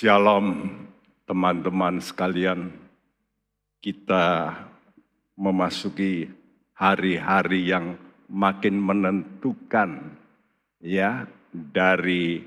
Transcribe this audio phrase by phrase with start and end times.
[0.00, 0.64] Shalom
[1.28, 2.72] teman-teman sekalian.
[3.84, 4.48] Kita
[5.36, 6.24] memasuki
[6.72, 8.00] hari-hari yang
[8.32, 10.16] makin menentukan
[10.80, 12.40] ya dari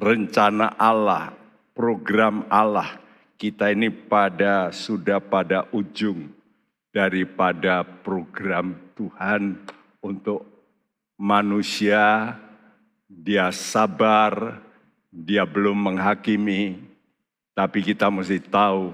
[0.00, 1.36] rencana Allah,
[1.76, 2.96] program Allah.
[3.36, 6.32] Kita ini pada sudah pada ujung
[6.96, 9.68] daripada program Tuhan
[10.00, 10.48] untuk
[11.20, 12.32] manusia
[13.04, 14.64] dia sabar,
[15.16, 16.76] dia belum menghakimi,
[17.56, 18.92] tapi kita mesti tahu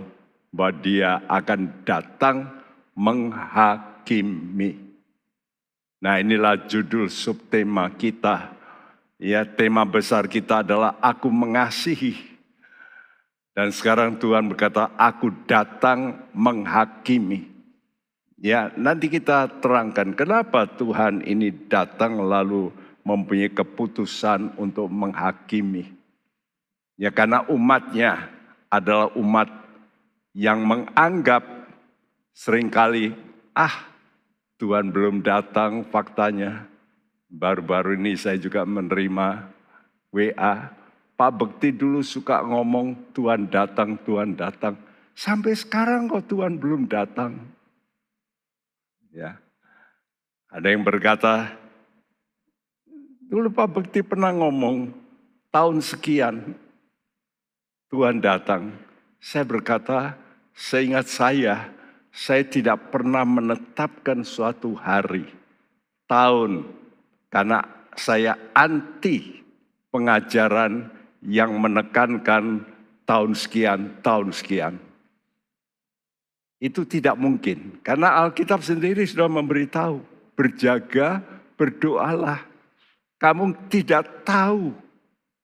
[0.54, 2.46] bahwa dia akan datang
[2.94, 4.78] menghakimi.
[5.98, 8.54] Nah inilah judul subtema kita.
[9.18, 12.14] Ya tema besar kita adalah aku mengasihi.
[13.54, 17.50] Dan sekarang Tuhan berkata aku datang menghakimi.
[18.38, 22.74] Ya nanti kita terangkan kenapa Tuhan ini datang lalu
[23.06, 26.01] mempunyai keputusan untuk menghakimi.
[27.02, 28.30] Ya karena umatnya
[28.70, 29.50] adalah umat
[30.38, 31.42] yang menganggap
[32.30, 33.10] sering kali,
[33.58, 33.90] ah
[34.62, 36.70] Tuhan belum datang faktanya.
[37.26, 39.50] Baru-baru ini saya juga menerima
[40.14, 40.70] WA,
[41.18, 44.78] Pak Bekti dulu suka ngomong Tuhan datang, Tuhan datang.
[45.18, 47.34] Sampai sekarang kok Tuhan belum datang.
[49.10, 49.42] Ya.
[50.46, 51.50] Ada yang berkata,
[53.26, 54.94] dulu Pak Bekti pernah ngomong
[55.50, 56.54] tahun sekian,
[57.92, 58.72] Tuhan datang,
[59.20, 60.16] saya berkata,
[60.56, 61.68] seingat saya,
[62.08, 65.28] saya tidak pernah menetapkan suatu hari,
[66.08, 66.72] tahun,
[67.28, 67.60] karena
[67.92, 69.44] saya anti
[69.92, 70.88] pengajaran
[71.20, 72.64] yang menekankan
[73.04, 74.80] tahun sekian, tahun sekian.
[76.64, 80.00] Itu tidak mungkin, karena Alkitab sendiri sudah memberitahu,
[80.32, 81.20] berjaga,
[81.60, 82.40] berdoalah.
[83.20, 84.72] Kamu tidak tahu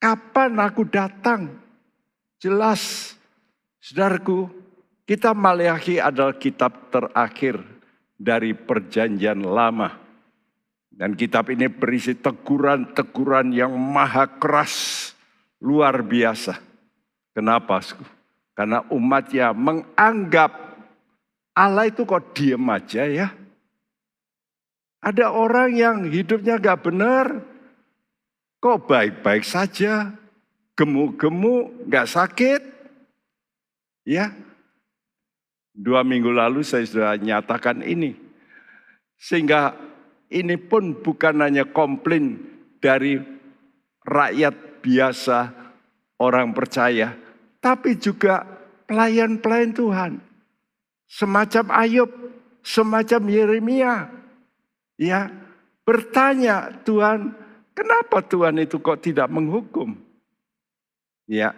[0.01, 1.68] kapan aku datang.
[2.39, 3.15] Jelas,
[3.83, 4.47] saudaraku,
[5.03, 7.59] kita Maleakhi adalah kitab terakhir
[8.15, 9.99] dari perjanjian lama.
[10.87, 15.11] Dan kitab ini berisi teguran-teguran yang maha keras,
[15.59, 16.63] luar biasa.
[17.35, 17.83] Kenapa?
[18.55, 20.79] Karena umatnya menganggap
[21.59, 23.35] Allah itu kok diem aja ya.
[25.03, 27.43] Ada orang yang hidupnya gak benar,
[28.63, 30.15] kok baik-baik saja
[30.79, 32.63] gemuk-gemuk, nggak sakit.
[34.07, 34.31] Ya,
[35.75, 38.15] dua minggu lalu saya sudah nyatakan ini.
[39.19, 39.75] Sehingga
[40.31, 42.39] ini pun bukan hanya komplain
[42.79, 43.19] dari
[44.07, 45.51] rakyat biasa,
[46.23, 47.19] orang percaya,
[47.59, 48.47] tapi juga
[48.87, 50.13] pelayan-pelayan Tuhan.
[51.11, 52.11] Semacam Ayub,
[52.63, 53.95] semacam Yeremia.
[54.97, 55.29] Ya,
[55.83, 57.35] bertanya Tuhan,
[57.75, 60.08] kenapa Tuhan itu kok tidak menghukum?
[61.29, 61.53] Ya.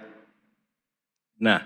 [1.38, 1.62] Nah,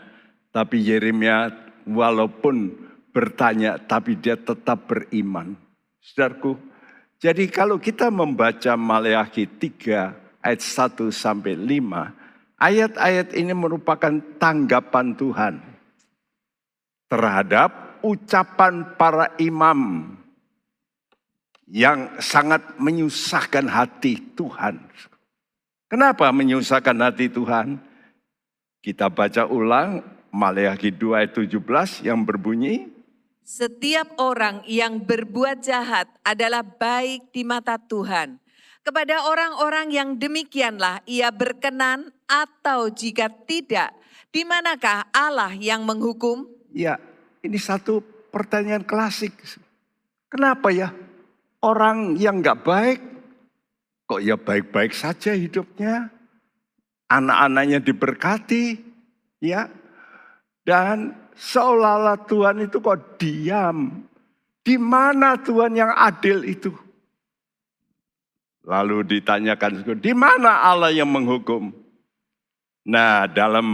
[0.52, 1.50] tapi Yeremia
[1.88, 2.76] walaupun
[3.10, 5.56] bertanya tapi dia tetap beriman.
[6.04, 6.60] Saudaraku,
[7.16, 15.54] jadi kalau kita membaca Maleakhi 3 ayat 1 sampai 5, ayat-ayat ini merupakan tanggapan Tuhan
[17.08, 20.12] terhadap ucapan para imam
[21.64, 24.76] yang sangat menyusahkan hati Tuhan.
[25.88, 27.80] Kenapa menyusahkan hati Tuhan?
[28.84, 32.92] Kita baca ulang Maleakhi 2 ayat 17 yang berbunyi.
[33.40, 38.36] Setiap orang yang berbuat jahat adalah baik di mata Tuhan.
[38.84, 43.96] Kepada orang-orang yang demikianlah ia berkenan atau jika tidak,
[44.28, 46.44] di manakah Allah yang menghukum?
[46.68, 47.00] Ya,
[47.40, 49.32] ini satu pertanyaan klasik.
[50.28, 50.92] Kenapa ya
[51.64, 53.00] orang yang nggak baik
[54.04, 56.13] kok ya baik-baik saja hidupnya?
[57.08, 58.80] Anak-anaknya diberkati,
[59.40, 59.68] ya.
[60.64, 64.08] Dan seolah-olah Tuhan itu kok diam.
[64.64, 66.72] Di mana Tuhan yang adil itu?
[68.64, 71.68] Lalu ditanyakan, di mana Allah yang menghukum?
[72.88, 73.68] Nah, dalam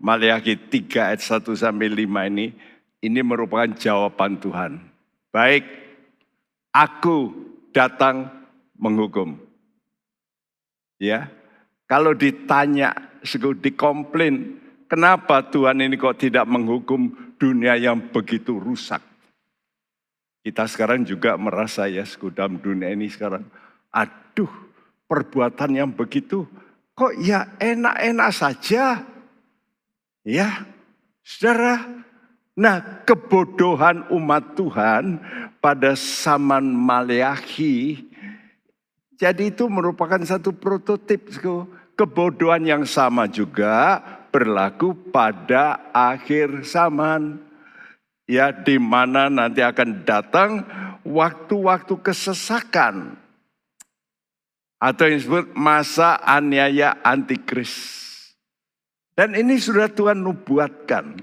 [0.00, 2.56] Maliaki 3 ayat 1 sampai 5 ini,
[3.04, 4.80] ini merupakan jawaban Tuhan.
[5.28, 5.68] Baik,
[6.72, 7.36] aku
[7.76, 8.32] datang
[8.80, 9.36] menghukum.
[10.96, 11.28] Ya,
[11.86, 12.90] kalau ditanya,
[13.62, 14.58] dikomplain,
[14.90, 18.98] kenapa Tuhan ini kok tidak menghukum dunia yang begitu rusak?
[20.42, 22.02] Kita sekarang juga merasa ya,
[22.34, 23.46] dalam dunia ini sekarang,
[23.94, 24.50] aduh
[25.06, 26.46] perbuatan yang begitu,
[26.94, 29.06] kok ya enak-enak saja.
[30.26, 30.66] Ya,
[31.22, 31.86] saudara,
[32.58, 35.22] nah kebodohan umat Tuhan
[35.62, 38.02] pada zaman Maleakhi
[39.16, 41.32] jadi itu merupakan satu prototip
[41.96, 43.98] kebodohan yang sama juga
[44.30, 47.40] berlaku pada akhir zaman.
[48.26, 50.66] Ya, di mana nanti akan datang
[51.06, 53.14] waktu-waktu kesesakan
[54.82, 58.04] atau yang disebut masa aniaya antikris.
[59.16, 61.16] Dan ini sudah Tuhan nubuatkan.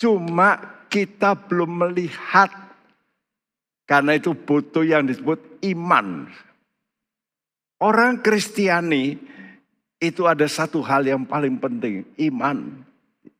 [0.00, 0.58] Cuma
[0.90, 2.50] kita belum melihat.
[3.86, 6.26] Karena itu butuh yang disebut iman.
[7.78, 9.20] Orang Kristiani
[10.02, 12.82] itu ada satu hal yang paling penting, iman.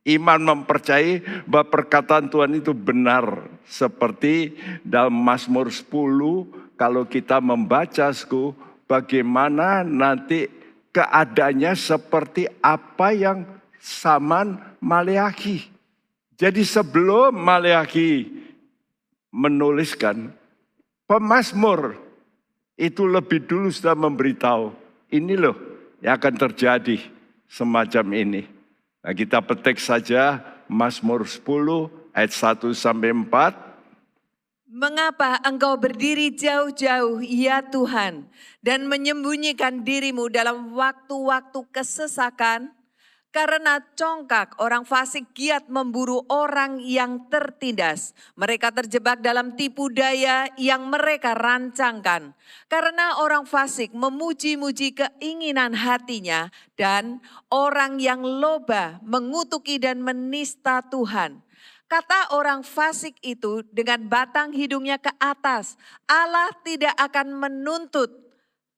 [0.06, 3.50] Iman mempercayai bahwa perkataan Tuhan itu benar.
[3.66, 4.54] Seperti
[4.86, 5.90] dalam Mazmur 10,
[6.78, 8.14] kalau kita membaca,
[8.86, 10.46] bagaimana nanti
[10.94, 13.42] keadaannya seperti apa yang
[13.82, 15.66] zaman Maleaki.
[16.38, 18.30] Jadi sebelum Maleaki
[19.34, 20.30] menuliskan,
[21.10, 21.98] pemazmur
[22.78, 24.74] itu lebih dulu sudah memberitahu,
[25.14, 25.71] ini loh
[26.02, 26.98] yang akan terjadi
[27.46, 28.42] semacam ini.
[29.02, 33.72] Nah, kita petik saja Mazmur 10 ayat 1 sampai 4.
[34.72, 38.24] Mengapa engkau berdiri jauh-jauh, ya Tuhan,
[38.64, 42.72] dan menyembunyikan dirimu dalam waktu-waktu kesesakan?
[43.32, 48.12] Karena congkak orang fasik giat memburu orang yang tertindas.
[48.36, 52.36] Mereka terjebak dalam tipu daya yang mereka rancangkan.
[52.68, 61.40] Karena orang fasik memuji-muji keinginan hatinya dan orang yang loba mengutuki dan menista Tuhan.
[61.88, 68.12] Kata orang fasik itu dengan batang hidungnya ke atas, Allah tidak akan menuntut.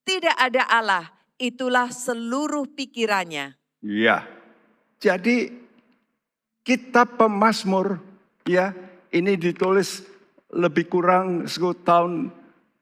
[0.07, 1.11] Tidak ada Allah,
[1.43, 3.55] itulah seluruh pikirannya.
[3.83, 4.27] Ya,
[5.05, 5.53] jadi
[6.65, 8.01] kitab pemazmur
[8.49, 8.73] ya
[9.13, 10.01] ini ditulis
[10.49, 12.33] lebih kurang 10 tahun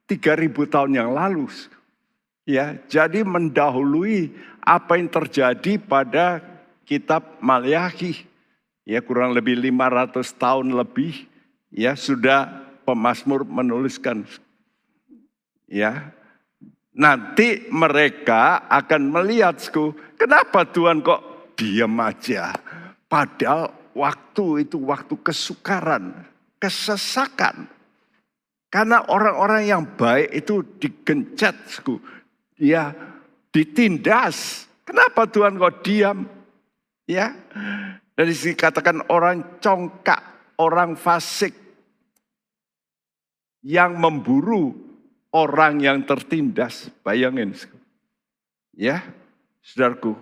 [0.07, 1.51] 3000 tahun yang lalu.
[2.47, 6.43] Ya, jadi mendahului apa yang terjadi pada
[6.87, 8.23] kitab Maliaki.
[8.87, 11.27] Ya, kurang lebih 500 tahun lebih
[11.71, 14.29] ya sudah pemazmur menuliskan
[15.73, 16.13] ya
[16.93, 19.57] nanti mereka akan melihat
[20.21, 22.57] kenapa Tuhan kok diam aja.
[23.07, 26.25] Padahal waktu itu waktu kesukaran,
[26.57, 27.69] kesesakan.
[28.73, 31.55] Karena orang-orang yang baik itu digencet,
[32.57, 32.97] dia
[33.53, 34.65] ditindas.
[34.89, 36.25] Kenapa Tuhan kok diam?
[37.05, 37.37] Ya,
[38.17, 41.53] dari sini katakan orang congkak, orang fasik
[43.61, 44.73] yang memburu
[45.33, 46.89] orang yang tertindas.
[47.05, 47.53] Bayangin,
[48.73, 49.05] ya,
[49.61, 50.17] saudaraku,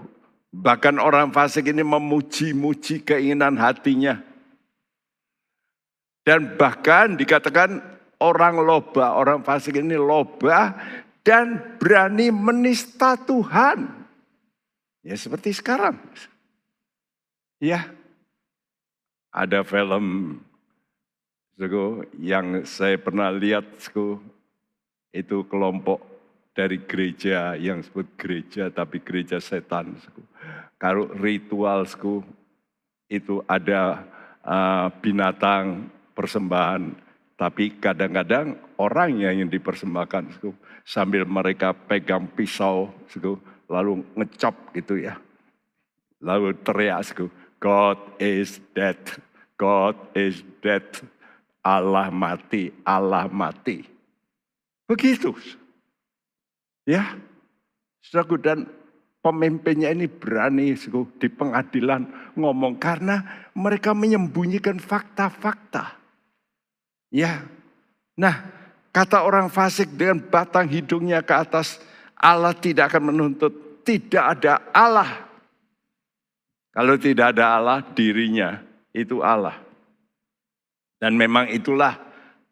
[0.51, 4.19] Bahkan orang fasik ini memuji-muji keinginan hatinya.
[6.27, 7.81] Dan bahkan dikatakan
[8.19, 10.75] orang loba, orang fasik ini loba
[11.23, 13.89] dan berani menista Tuhan.
[15.07, 15.97] Ya seperti sekarang.
[17.63, 17.89] Ya.
[19.31, 20.39] Ada film
[22.19, 23.63] yang saya pernah lihat
[25.15, 26.03] itu kelompok
[26.51, 29.95] dari gereja yang disebut gereja tapi gereja setan.
[30.81, 32.25] Kalau ritualku
[33.13, 34.01] itu ada
[34.41, 36.97] uh, binatang persembahan,
[37.37, 40.41] tapi kadang-kadang orangnya yang dipersembahkan
[40.89, 42.89] sambil mereka pegang pisau
[43.69, 45.21] lalu ngecop gitu ya.
[46.25, 47.05] Lalu teriak
[47.61, 48.97] God is dead,
[49.61, 50.85] God is dead.
[51.61, 53.85] Allah mati, Allah mati.
[54.89, 55.37] Begitu.
[56.89, 57.21] Ya,
[58.01, 58.65] saudaraku dan
[59.21, 60.73] pemimpinnya ini berani
[61.21, 65.97] di pengadilan ngomong karena mereka menyembunyikan fakta-fakta.
[67.13, 67.45] Ya,
[68.17, 68.49] nah
[68.93, 71.81] kata orang fasik dengan batang hidungnya ke atas,
[72.17, 75.29] Allah tidak akan menuntut, tidak ada Allah.
[76.71, 78.63] Kalau tidak ada Allah, dirinya
[78.95, 79.59] itu Allah.
[81.03, 81.99] Dan memang itulah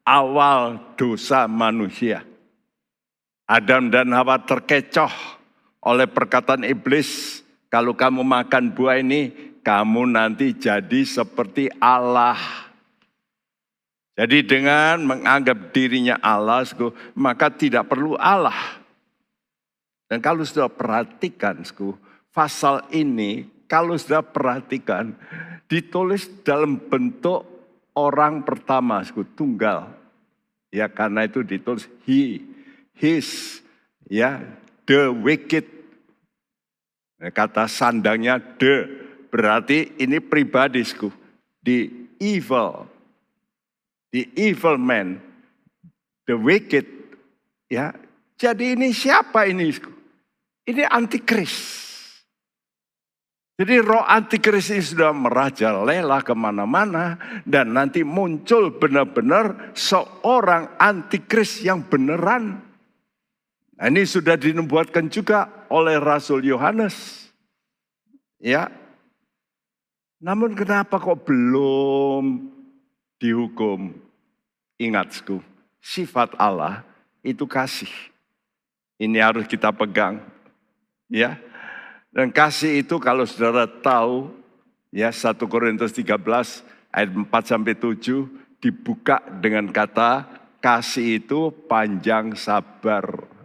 [0.02, 2.24] awal dosa manusia.
[3.48, 5.37] Adam dan Hawa terkecoh
[5.82, 7.42] oleh perkataan iblis.
[7.68, 12.38] Kalau kamu makan buah ini, kamu nanti jadi seperti Allah.
[14.18, 16.66] Jadi dengan menganggap dirinya Allah,
[17.14, 18.82] maka tidak perlu Allah.
[20.08, 21.62] Dan kalau sudah perhatikan,
[22.32, 25.12] pasal ini, kalau sudah perhatikan,
[25.68, 27.44] ditulis dalam bentuk
[27.92, 29.04] orang pertama,
[29.36, 29.92] tunggal.
[30.72, 32.42] Ya karena itu ditulis he
[32.96, 33.60] his,
[34.08, 34.42] ya,
[34.88, 35.68] the wicked.
[37.20, 38.88] Kata sandangnya the,
[39.28, 41.12] berarti ini pribadisku.
[41.60, 42.88] The evil,
[44.08, 45.20] the evil man,
[46.24, 46.88] the wicked.
[47.68, 47.92] Ya,
[48.40, 49.68] jadi ini siapa ini?
[50.64, 51.84] Ini antikris.
[53.58, 61.82] Jadi roh antikris ini sudah merajalela ke mana-mana dan nanti muncul benar-benar seorang antikris yang
[61.82, 62.67] beneran.
[63.78, 67.30] Nah, ini sudah dinubuatkan juga oleh Rasul Yohanes.
[68.42, 68.74] Ya.
[70.18, 72.50] Namun kenapa kok belum
[73.22, 73.94] dihukum?
[74.78, 75.42] Ingatku,
[75.78, 76.82] sifat Allah
[77.22, 77.90] itu kasih.
[78.98, 80.22] Ini harus kita pegang.
[81.06, 81.38] Ya,
[82.12, 84.34] dan kasih itu kalau saudara tahu,
[84.90, 86.18] ya 1 Korintus 13
[86.90, 88.26] ayat 4 sampai 7
[88.58, 90.26] dibuka dengan kata
[90.58, 93.37] kasih itu panjang sabar.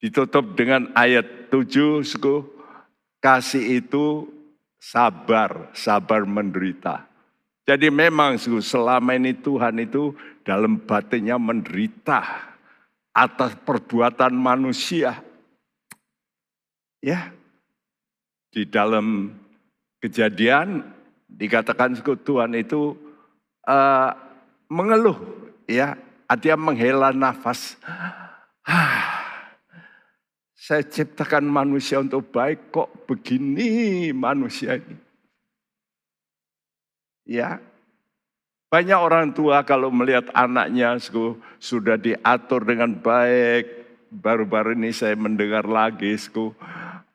[0.00, 2.48] Ditutup dengan ayat 7, suku,
[3.20, 4.24] kasih itu
[4.80, 7.04] sabar, sabar menderita.
[7.68, 12.48] Jadi memang suku, selama ini Tuhan itu dalam batinnya menderita
[13.12, 15.20] atas perbuatan manusia
[17.00, 17.32] Ya,
[18.52, 19.32] di dalam
[20.04, 20.84] kejadian
[21.32, 22.92] dikatakan Tuhan itu
[23.64, 24.12] uh,
[24.68, 25.16] mengeluh,
[25.64, 25.96] ya,
[26.28, 27.80] artinya menghela nafas.
[30.70, 34.94] Saya ciptakan manusia untuk baik, kok begini manusia ini?
[37.26, 37.58] Ya,
[38.70, 40.94] banyak orang tua kalau melihat anaknya
[41.58, 43.66] sudah diatur dengan baik.
[44.14, 46.14] Baru-baru ini saya mendengar lagi,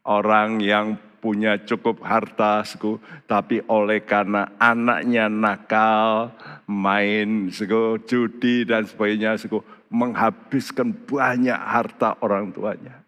[0.04, 6.36] orang yang punya cukup harta, suku, tapi oleh karena anaknya nakal,
[6.68, 13.05] main, suku, judi dan sebagainya, suku, menghabiskan banyak harta orang tuanya.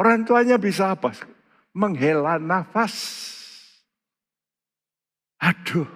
[0.00, 1.12] Orang tuanya bisa apa?
[1.76, 2.96] Menghela nafas.
[5.36, 5.88] Aduh,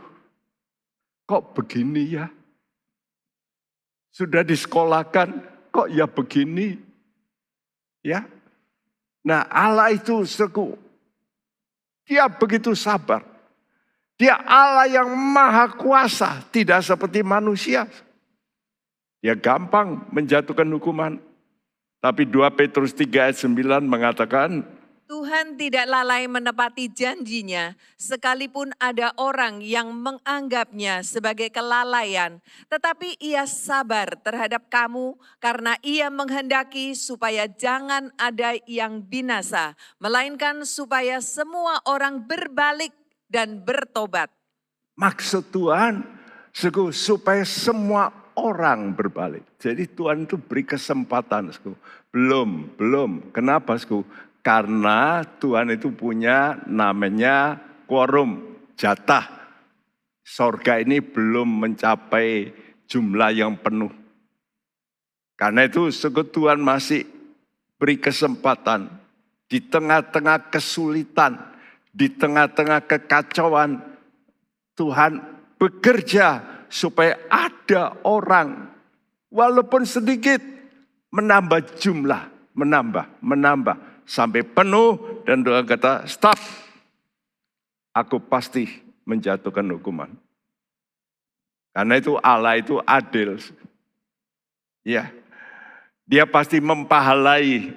[1.25, 2.29] kok begini ya?
[4.13, 5.33] Sudah disekolahkan,
[5.73, 6.77] kok ya begini?
[8.05, 8.29] Ya,
[9.25, 10.77] Nah Allah itu seku.
[12.05, 13.25] Dia begitu sabar.
[14.21, 16.45] Dia Allah yang maha kuasa.
[16.53, 17.89] Tidak seperti manusia.
[19.25, 21.17] Dia gampang menjatuhkan hukuman.
[22.05, 24.61] Tapi 2 Petrus 3 ayat 9 mengatakan,
[25.09, 34.21] Tuhan tidak lalai menepati janjinya, sekalipun ada orang yang menganggapnya sebagai kelalaian, tetapi ia sabar
[34.21, 42.93] terhadap kamu karena ia menghendaki supaya jangan ada yang binasa, melainkan supaya semua orang berbalik
[43.33, 44.29] dan bertobat.
[45.01, 46.05] Maksud Tuhan
[46.93, 49.43] supaya semua orang berbalik.
[49.59, 51.51] Jadi Tuhan itu beri kesempatan.
[52.11, 53.35] Belum, belum.
[53.35, 53.79] Kenapa?
[54.45, 59.47] Karena Tuhan itu punya namanya quorum, jatah.
[60.25, 62.53] Sorga ini belum mencapai
[62.89, 63.93] jumlah yang penuh.
[65.35, 67.05] Karena itu Tuhan masih
[67.77, 68.89] beri kesempatan
[69.51, 71.37] di tengah-tengah kesulitan,
[71.93, 73.83] di tengah-tengah kekacauan,
[74.75, 75.21] Tuhan
[75.61, 78.67] bekerja supaya ada orang
[79.31, 80.43] walaupun sedikit
[81.15, 86.35] menambah jumlah, menambah, menambah sampai penuh dan Tuhan kata stop.
[87.95, 88.67] Aku pasti
[89.07, 90.11] menjatuhkan hukuman.
[91.71, 93.39] Karena itu Allah itu adil.
[94.83, 95.15] Ya.
[96.11, 97.71] Dia pasti mempahalai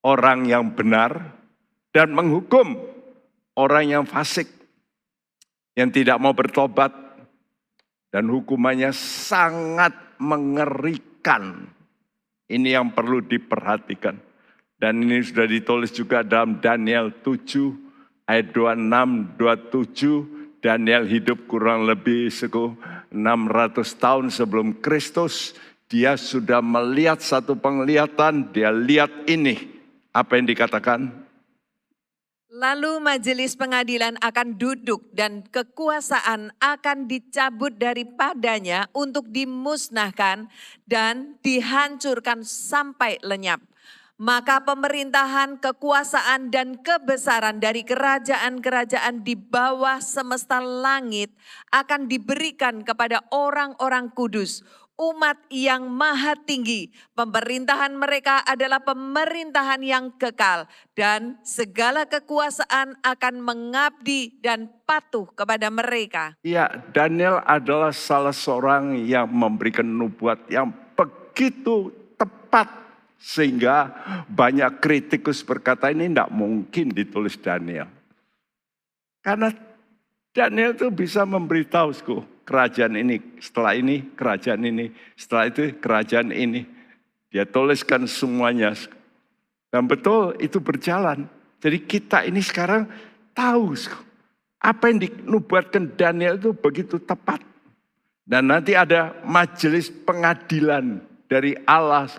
[0.00, 1.36] orang yang benar
[1.92, 2.80] dan menghukum
[3.52, 4.48] orang yang fasik
[5.76, 7.09] yang tidak mau bertobat
[8.10, 11.70] dan hukumannya sangat mengerikan.
[12.50, 14.18] Ini yang perlu diperhatikan.
[14.80, 20.60] Dan ini sudah ditulis juga dalam Daniel 7 ayat 26, 27.
[20.60, 23.14] Daniel hidup kurang lebih 600
[23.96, 25.56] tahun sebelum Kristus.
[25.90, 29.56] Dia sudah melihat satu penglihatan, dia lihat ini.
[30.10, 31.29] Apa yang dikatakan?
[32.50, 40.50] Lalu majelis pengadilan akan duduk dan kekuasaan akan dicabut daripadanya untuk dimusnahkan
[40.82, 43.62] dan dihancurkan sampai lenyap.
[44.18, 51.30] Maka pemerintahan, kekuasaan, dan kebesaran dari kerajaan-kerajaan di bawah semesta langit
[51.70, 54.66] akan diberikan kepada orang-orang kudus,
[55.00, 56.92] umat yang maha tinggi.
[57.16, 66.36] Pemerintahan mereka adalah pemerintahan yang kekal, dan segala kekuasaan akan mengabdi dan patuh kepada mereka.
[66.44, 71.88] Ya, Daniel adalah salah seorang yang memberikan nubuat yang begitu
[72.20, 72.68] tepat
[73.16, 73.92] sehingga
[74.28, 77.88] banyak kritikus berkata ini tidak mungkin ditulis Daniel.
[79.20, 79.52] Karena
[80.32, 81.92] Daniel itu bisa memberitahu
[82.50, 86.66] kerajaan ini, setelah ini kerajaan ini, setelah itu kerajaan ini.
[87.30, 88.74] Dia tuliskan semuanya.
[89.70, 91.30] Dan betul itu berjalan.
[91.62, 92.90] Jadi kita ini sekarang
[93.30, 93.78] tahu
[94.58, 97.38] apa yang dinubuatkan Daniel itu begitu tepat.
[98.26, 100.98] Dan nanti ada majelis pengadilan
[101.30, 102.10] dari Allah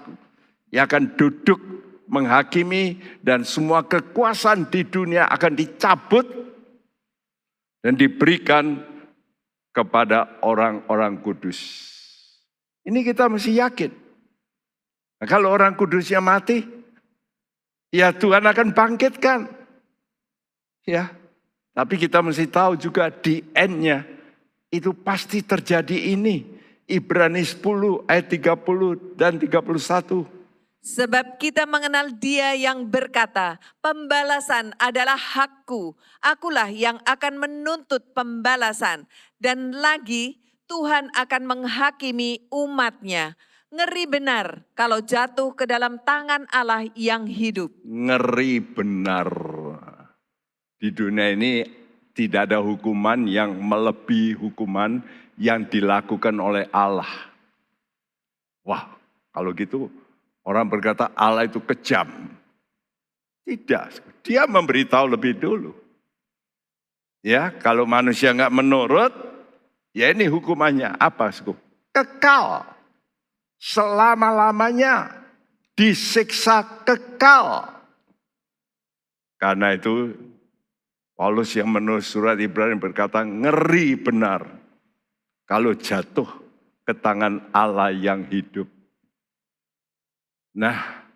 [0.72, 1.60] yang akan duduk
[2.08, 6.28] menghakimi dan semua kekuasaan di dunia akan dicabut
[7.84, 8.84] dan diberikan
[9.72, 11.60] kepada orang-orang kudus.
[12.84, 13.92] Ini kita mesti yakin.
[15.22, 16.64] Nah, kalau orang kudusnya mati,
[17.92, 19.40] ya Tuhan akan bangkitkan.
[20.82, 21.14] Ya,
[21.72, 24.04] tapi kita mesti tahu juga di endnya
[24.74, 26.60] itu pasti terjadi ini.
[26.92, 30.41] Ibrani 10 ayat 30 dan 31.
[30.82, 35.94] Sebab kita mengenal dia yang berkata, pembalasan adalah hakku,
[36.26, 39.06] akulah yang akan menuntut pembalasan.
[39.38, 43.38] Dan lagi Tuhan akan menghakimi umatnya.
[43.70, 47.70] Ngeri benar kalau jatuh ke dalam tangan Allah yang hidup.
[47.86, 49.30] Ngeri benar.
[50.82, 51.62] Di dunia ini
[52.18, 55.06] tidak ada hukuman yang melebihi hukuman
[55.38, 57.30] yang dilakukan oleh Allah.
[58.66, 58.98] Wah,
[59.30, 60.01] kalau gitu
[60.46, 62.08] orang berkata Allah itu kejam.
[63.42, 65.74] Tidak, dia memberitahu lebih dulu.
[67.22, 69.14] Ya, kalau manusia nggak menurut,
[69.94, 71.30] ya ini hukumannya apa?
[71.92, 72.66] Kekal
[73.62, 75.22] selama-lamanya
[75.78, 77.70] disiksa kekal.
[79.38, 80.18] Karena itu
[81.14, 84.42] Paulus yang menulis surat Ibrani berkata ngeri benar
[85.46, 86.30] kalau jatuh
[86.82, 88.66] ke tangan Allah yang hidup.
[90.52, 91.08] Nah,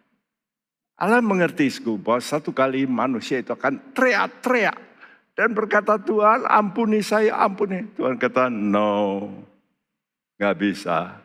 [0.96, 1.68] Allah mengerti
[2.00, 4.80] bahwa satu kali manusia itu akan teriak-teriak
[5.36, 7.84] dan berkata Tuhan ampuni saya ampuni.
[8.00, 9.28] Tuhan kata no,
[10.40, 11.20] nggak bisa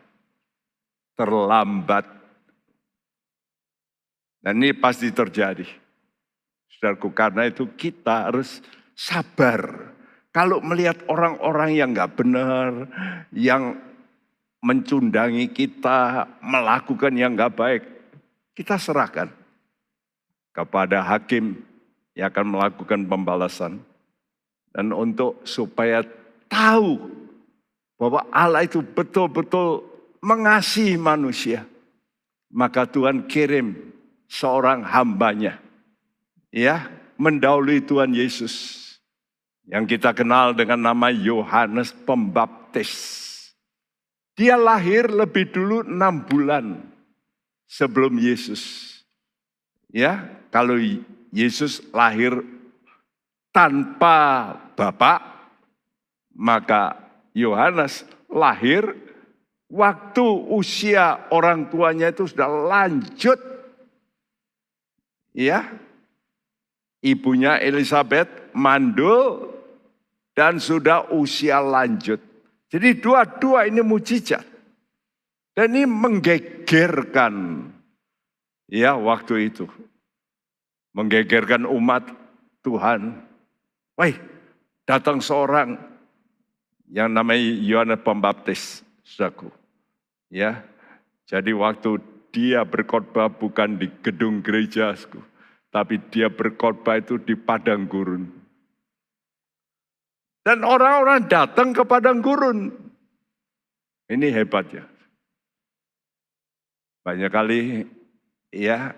[1.15, 2.03] terlambat.
[4.41, 5.63] Dan ini pasti terjadi.
[6.75, 8.59] Saudaraku, karena itu kita harus
[8.97, 9.93] sabar.
[10.33, 12.89] Kalau melihat orang-orang yang nggak benar,
[13.31, 13.77] yang
[14.65, 17.83] mencundangi kita, melakukan yang nggak baik,
[18.55, 19.31] kita serahkan
[20.51, 21.63] kepada hakim
[22.15, 23.79] yang akan melakukan pembalasan.
[24.71, 26.03] Dan untuk supaya
[26.47, 26.99] tahu
[27.99, 29.83] bahwa Allah itu betul-betul
[30.23, 31.67] mengasihi manusia,
[32.47, 33.75] maka Tuhan kirim
[34.31, 35.59] seorang hambanya,
[36.55, 36.87] ya,
[37.19, 38.79] mendahului Tuhan Yesus
[39.67, 43.19] yang kita kenal dengan nama Yohanes Pembaptis.
[44.39, 46.90] Dia lahir lebih dulu enam bulan
[47.71, 48.91] sebelum Yesus.
[49.87, 50.75] Ya, kalau
[51.31, 52.43] Yesus lahir
[53.55, 55.23] tanpa bapak,
[56.35, 56.99] maka
[57.31, 58.91] Yohanes lahir
[59.71, 63.39] waktu usia orang tuanya itu sudah lanjut.
[65.31, 65.71] Ya.
[67.01, 69.57] Ibunya Elizabeth mandul
[70.37, 72.21] dan sudah usia lanjut.
[72.69, 74.50] Jadi dua-dua ini mujizat.
[75.61, 77.69] Dan ini menggegerkan
[78.65, 79.69] ya waktu itu.
[80.97, 82.09] Menggegerkan umat
[82.65, 83.21] Tuhan.
[83.93, 84.09] Wah,
[84.89, 85.77] datang seorang
[86.89, 89.53] yang namanya Yohanes Pembaptis, saudaraku.
[90.33, 90.65] Ya,
[91.29, 92.01] jadi waktu
[92.33, 94.97] dia berkhotbah bukan di gedung gereja,
[95.69, 98.33] tapi dia berkhotbah itu di padang gurun.
[100.41, 102.73] Dan orang-orang datang ke padang gurun.
[104.09, 104.89] Ini hebatnya.
[107.01, 107.89] Banyak kali
[108.53, 108.93] ya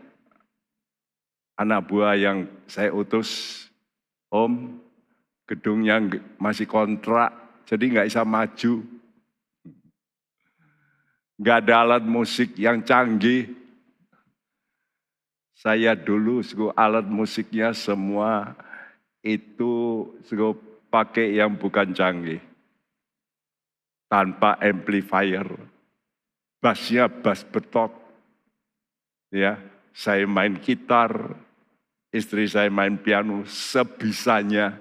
[1.55, 3.63] anak buah yang saya utus,
[4.27, 4.81] Om,
[5.47, 6.01] gedungnya
[6.35, 7.31] masih kontrak,
[7.63, 8.73] jadi nggak bisa maju.
[11.39, 13.55] Nggak ada alat musik yang canggih.
[15.55, 18.51] Saya dulu suku alat musiknya semua
[19.23, 20.59] itu suku
[20.91, 22.43] pakai yang bukan canggih.
[24.11, 25.72] Tanpa amplifier.
[26.63, 27.91] Bassnya bass betok.
[29.35, 29.59] Ya,
[29.91, 31.35] saya main gitar,
[32.07, 34.79] istri saya main piano sebisanya.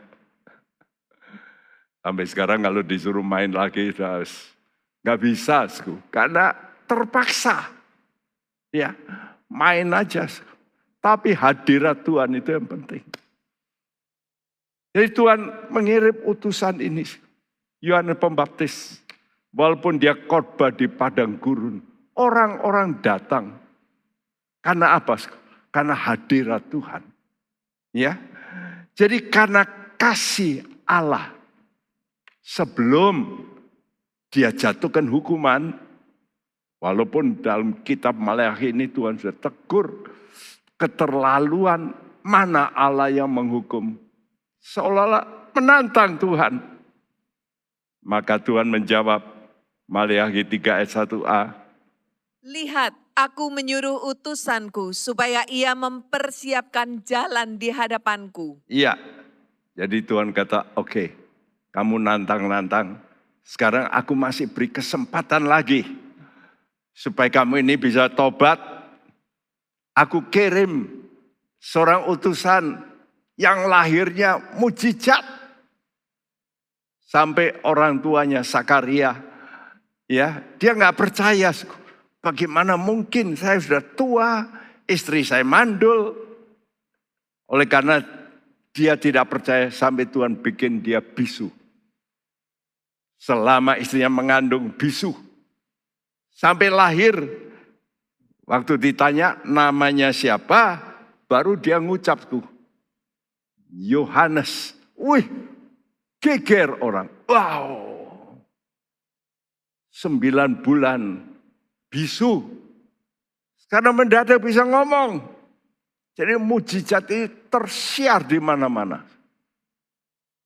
[2.06, 4.54] Sampai sekarang kalau disuruh main lagi, harus
[5.02, 5.98] Gak bisa, sku.
[6.14, 6.54] karena
[6.86, 7.66] terpaksa.
[8.70, 8.94] Ya,
[9.50, 10.30] main aja.
[11.02, 13.02] Tapi hadirat Tuhan itu yang penting.
[14.94, 15.40] Jadi Tuhan
[15.74, 17.02] mengirim utusan ini.
[17.82, 19.01] Yohanes Pembaptis.
[19.52, 21.80] Walaupun dia khotbah di padang gurun.
[22.16, 23.56] Orang-orang datang.
[24.64, 25.16] Karena apa?
[25.68, 27.02] Karena hadirat Tuhan.
[27.92, 28.16] Ya.
[28.96, 29.64] Jadi karena
[30.00, 31.36] kasih Allah.
[32.40, 33.44] Sebelum
[34.32, 35.76] dia jatuhkan hukuman.
[36.82, 40.10] Walaupun dalam kitab Maleakhi ini Tuhan sudah tegur
[40.74, 41.94] keterlaluan
[42.26, 43.94] mana Allah yang menghukum?
[44.58, 46.58] Seolah-olah menantang Tuhan.
[48.02, 49.22] Maka Tuhan menjawab,
[49.92, 51.42] Maliaki 3 ayat 1a,
[52.48, 58.56] Lihat, aku menyuruh utusanku supaya ia mempersiapkan jalan di hadapanku.
[58.72, 58.96] Iya.
[59.76, 61.12] Jadi Tuhan kata, oke,
[61.76, 63.04] kamu nantang-nantang.
[63.44, 65.84] Sekarang aku masih beri kesempatan lagi.
[66.96, 68.58] Supaya kamu ini bisa tobat.
[69.92, 70.88] Aku kirim
[71.60, 72.80] seorang utusan
[73.36, 75.20] yang lahirnya mujizat.
[77.04, 79.31] Sampai orang tuanya Sakaria,
[80.12, 81.48] ya dia nggak percaya.
[82.22, 84.30] Bagaimana mungkin saya sudah tua,
[84.84, 86.14] istri saya mandul.
[87.48, 88.04] Oleh karena
[88.70, 91.50] dia tidak percaya sampai Tuhan bikin dia bisu.
[93.16, 95.16] Selama istrinya mengandung bisu.
[96.30, 97.16] Sampai lahir.
[98.42, 100.82] Waktu ditanya namanya siapa,
[101.30, 102.42] baru dia ngucap tuh.
[103.70, 104.74] Yohanes.
[104.98, 105.24] Wih,
[106.18, 107.08] geger orang.
[107.30, 107.91] Wow.
[109.92, 111.20] Sembilan bulan
[111.92, 112.40] bisu.
[113.60, 115.20] Sekarang mendadak bisa ngomong.
[116.16, 119.04] Jadi mujizat ini tersiar di mana-mana.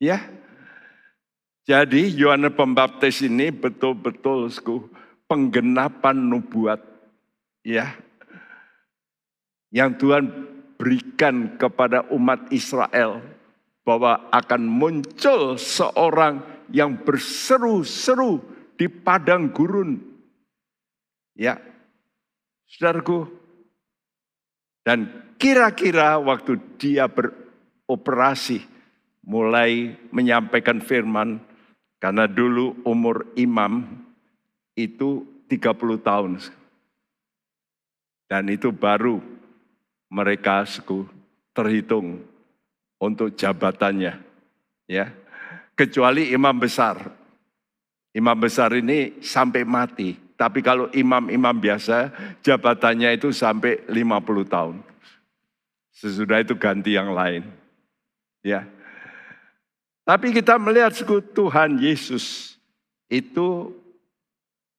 [0.02, 0.22] Ya.
[1.66, 4.50] Jadi Yohanes Pembaptis ini betul-betul
[5.26, 6.78] penggenapan nubuat
[7.66, 7.90] ya.
[9.74, 10.24] Yang Tuhan
[10.78, 13.18] berikan kepada umat Israel
[13.82, 18.38] bahwa akan muncul seorang yang berseru-seru
[18.76, 19.98] di padang gurun.
[21.36, 21.60] Ya.
[22.66, 23.30] Saudaraku,
[24.86, 28.62] dan kira-kira waktu dia beroperasi
[29.26, 31.42] mulai menyampaikan firman
[31.98, 33.82] karena dulu umur imam
[34.78, 36.32] itu 30 tahun.
[38.30, 39.18] Dan itu baru
[40.06, 41.02] mereka suku
[41.50, 42.22] terhitung
[43.02, 44.22] untuk jabatannya.
[44.86, 45.10] Ya.
[45.74, 47.25] Kecuali imam besar.
[48.16, 50.16] Imam besar ini sampai mati.
[50.40, 52.08] Tapi kalau imam-imam biasa
[52.40, 54.76] jabatannya itu sampai 50 tahun.
[55.92, 57.44] Sesudah itu ganti yang lain.
[58.40, 58.64] Ya.
[60.08, 60.96] Tapi kita melihat
[61.36, 62.56] Tuhan Yesus
[63.12, 63.72] itu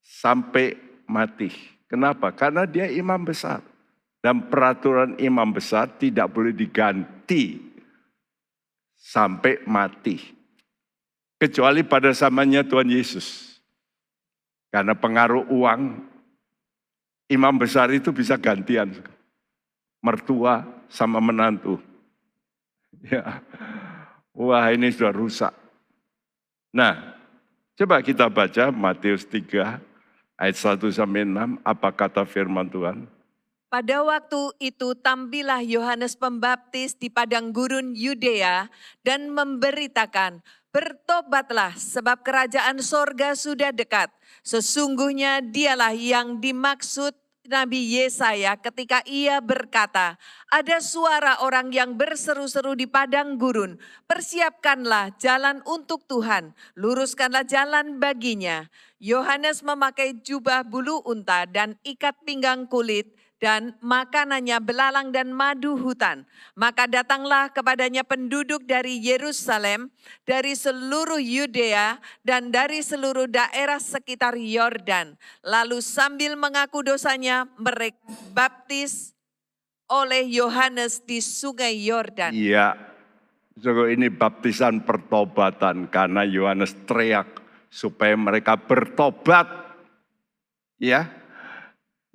[0.02, 1.54] sampai mati.
[1.86, 2.34] Kenapa?
[2.34, 3.62] Karena dia imam besar.
[4.18, 7.62] Dan peraturan imam besar tidak boleh diganti
[8.98, 10.37] sampai mati.
[11.38, 13.58] Kecuali pada zamannya Tuhan Yesus.
[14.74, 15.82] Karena pengaruh uang,
[17.30, 18.94] imam besar itu bisa gantian.
[20.02, 21.78] Mertua sama menantu.
[22.98, 23.46] Ya.
[24.34, 25.54] Wah ini sudah rusak.
[26.74, 27.14] Nah,
[27.78, 29.78] coba kita baca Matius 3
[30.34, 33.06] ayat 1 sampai 6 apa kata firman Tuhan?
[33.68, 38.72] Pada waktu itu tampillah Yohanes Pembaptis di padang gurun Yudea
[39.04, 40.40] dan memberitakan,
[40.78, 44.14] bertobatlah sebab kerajaan sorga sudah dekat.
[44.46, 47.18] Sesungguhnya dialah yang dimaksud
[47.50, 50.22] Nabi Yesaya ketika ia berkata,
[50.54, 58.70] ada suara orang yang berseru-seru di padang gurun, persiapkanlah jalan untuk Tuhan, luruskanlah jalan baginya.
[59.02, 66.26] Yohanes memakai jubah bulu unta dan ikat pinggang kulit, dan makanannya belalang dan madu hutan.
[66.58, 69.94] Maka datanglah kepadanya penduduk dari Yerusalem,
[70.26, 75.14] dari seluruh Yudea, dan dari seluruh daerah sekitar Yordan.
[75.46, 78.02] Lalu sambil mengaku dosanya, mereka
[78.34, 79.14] baptis
[79.88, 82.36] oleh Yohanes di sungai Yordan.
[82.36, 82.76] Iya,
[83.62, 87.40] so, ini baptisan pertobatan karena Yohanes teriak
[87.72, 89.48] supaya mereka bertobat.
[90.78, 91.10] Ya,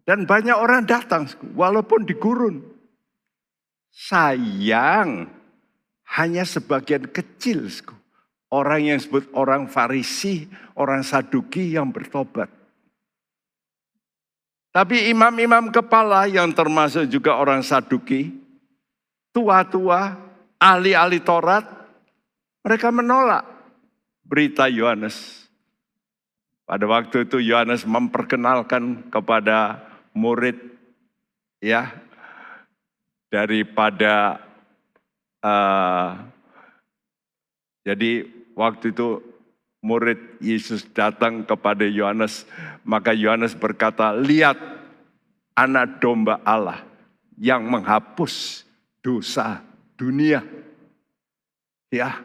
[0.02, 2.62] dan banyak orang datang walaupun di gurun.
[3.92, 5.28] Sayang
[6.16, 7.68] hanya sebagian kecil
[8.52, 10.44] orang yang disebut orang Farisi,
[10.76, 12.52] orang Saduki yang bertobat.
[14.72, 18.32] Tapi imam-imam kepala yang termasuk juga orang Saduki,
[19.32, 20.16] tua-tua,
[20.56, 21.64] ahli-ahli Taurat,
[22.64, 23.44] mereka menolak
[24.24, 25.44] berita Yohanes.
[26.64, 29.76] Pada waktu itu Yohanes memperkenalkan kepada
[30.12, 30.56] murid
[31.60, 31.92] ya
[33.32, 34.44] daripada
[35.40, 36.20] uh,
[37.82, 39.24] jadi waktu itu
[39.82, 42.46] murid Yesus datang kepada Yohanes
[42.86, 44.56] maka Yohanes berkata lihat
[45.58, 46.84] anak domba Allah
[47.36, 48.64] yang menghapus
[49.02, 49.60] dosa
[49.98, 50.44] dunia.
[51.92, 52.22] Ya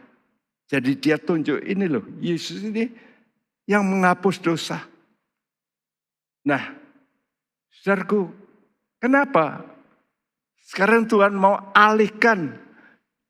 [0.67, 2.91] jadi dia tunjuk ini loh Yesus ini
[3.67, 4.84] yang menghapus dosa.
[6.47, 6.87] Nah
[7.82, 8.32] Saudaraku,
[9.02, 9.63] kenapa
[10.68, 12.60] Sekarang Tuhan mau alihkan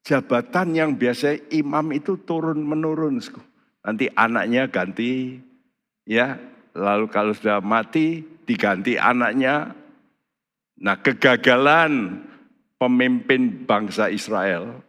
[0.02, 3.22] jabatan yang biasa imam itu turun menurun.
[3.86, 5.38] Nanti anaknya ganti,
[6.02, 6.34] ya.
[6.74, 9.70] Lalu kalau sudah mati diganti anaknya.
[10.82, 12.26] Nah kegagalan
[12.82, 14.82] pemimpin bangsa Israel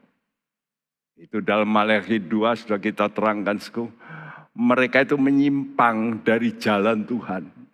[1.17, 3.61] itu dalam Maleakhi 2 sudah kita terangkan.
[4.53, 7.68] Mereka itu menyimpang dari jalan Tuhan.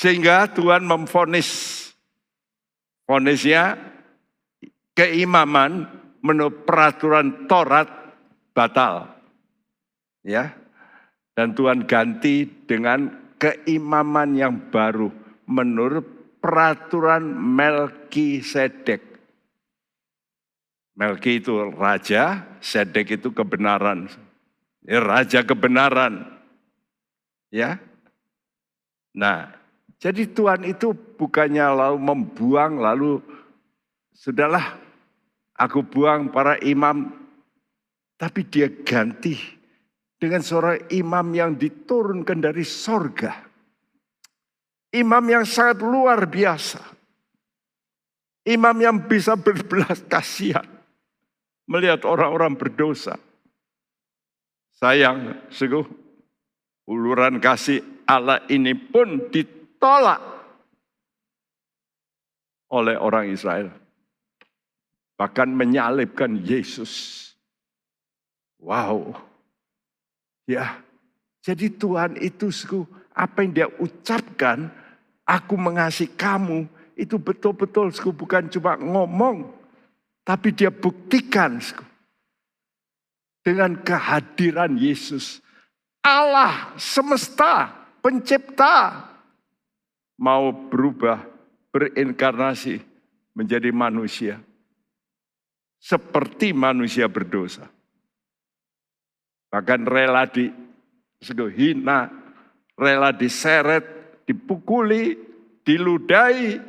[0.00, 1.76] Sehingga Tuhan memfonis
[3.04, 3.74] Fonisnya
[4.96, 5.90] keimaman
[6.24, 7.90] menurut peraturan Taurat
[8.56, 9.12] batal.
[10.24, 10.56] Ya.
[11.36, 15.10] Dan Tuhan ganti dengan keimaman yang baru
[15.50, 19.02] menurut peraturan Melki Sedek.
[20.96, 24.06] Melki itu raja, Sedek itu kebenaran.
[24.86, 26.30] Ya, raja kebenaran.
[27.50, 27.82] Ya.
[29.18, 29.59] Nah,
[30.00, 33.20] jadi Tuhan itu bukannya lalu membuang lalu
[34.16, 34.80] sudahlah
[35.60, 37.20] aku buang para imam.
[38.16, 39.36] Tapi dia ganti
[40.16, 43.32] dengan seorang imam yang diturunkan dari sorga.
[44.92, 46.80] Imam yang sangat luar biasa.
[48.44, 50.64] Imam yang bisa berbelas kasihan.
[51.68, 53.16] Melihat orang-orang berdosa.
[54.80, 55.84] Sayang, seguh.
[56.88, 60.20] Uluran kasih Allah ini pun ditolak ditolak
[62.68, 63.72] oleh orang Israel.
[65.16, 67.16] Bahkan menyalibkan Yesus.
[68.60, 69.16] Wow.
[70.44, 70.84] Ya,
[71.40, 72.52] jadi Tuhan itu
[73.16, 74.68] apa yang dia ucapkan,
[75.24, 79.48] aku mengasihi kamu, itu betul-betul bukan cuma ngomong,
[80.28, 81.56] tapi dia buktikan
[83.40, 85.40] dengan kehadiran Yesus.
[86.04, 89.09] Allah semesta, pencipta,
[90.20, 91.24] mau berubah,
[91.72, 92.76] berinkarnasi
[93.32, 94.36] menjadi manusia.
[95.80, 97.64] Seperti manusia berdosa.
[99.48, 100.52] Bahkan rela di
[101.56, 102.12] hina,
[102.76, 103.82] rela diseret,
[104.28, 105.16] dipukuli,
[105.64, 106.60] diludai,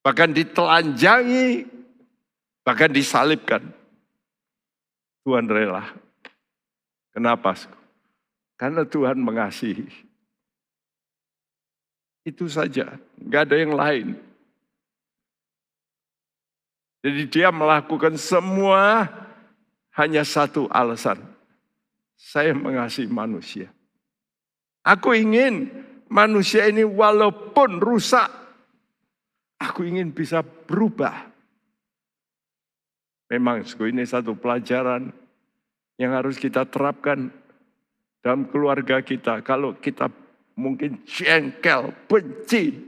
[0.00, 1.68] bahkan ditelanjangi,
[2.64, 3.62] bahkan disalibkan.
[5.24, 5.84] Tuhan rela.
[7.12, 7.56] Kenapa?
[8.56, 10.03] Karena Tuhan mengasihi.
[12.24, 14.08] Itu saja, nggak ada yang lain.
[17.04, 19.12] Jadi dia melakukan semua
[19.92, 21.20] hanya satu alasan.
[22.16, 23.68] Saya mengasihi manusia.
[24.80, 25.68] Aku ingin
[26.08, 28.32] manusia ini walaupun rusak,
[29.60, 31.28] aku ingin bisa berubah.
[33.28, 35.12] Memang ini satu pelajaran
[36.00, 37.28] yang harus kita terapkan
[38.24, 39.44] dalam keluarga kita.
[39.44, 40.08] Kalau kita
[40.54, 42.78] mungkin jengkel, benci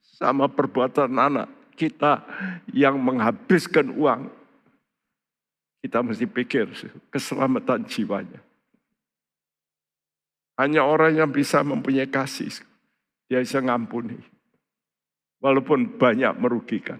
[0.00, 2.24] sama perbuatan anak kita
[2.72, 4.28] yang menghabiskan uang.
[5.78, 6.74] Kita mesti pikir
[7.08, 8.42] keselamatan jiwanya.
[10.58, 12.50] Hanya orang yang bisa mempunyai kasih,
[13.30, 14.18] dia bisa ngampuni.
[15.38, 16.98] Walaupun banyak merugikan.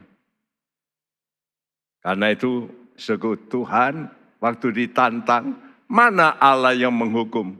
[1.98, 4.06] Karena itu sekutu Tuhan
[4.38, 5.58] waktu ditantang,
[5.90, 7.58] mana Allah yang menghukum?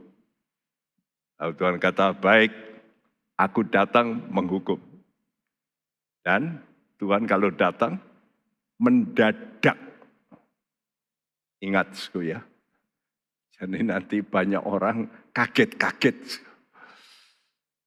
[1.39, 2.51] Lalu Tuhan kata, baik,
[3.39, 4.75] aku datang menghukum.
[6.19, 6.59] Dan
[6.99, 7.95] Tuhan kalau datang,
[8.75, 9.79] mendadak.
[11.63, 12.43] Ingat, ya.
[13.55, 16.43] Jadi nanti banyak orang kaget-kaget.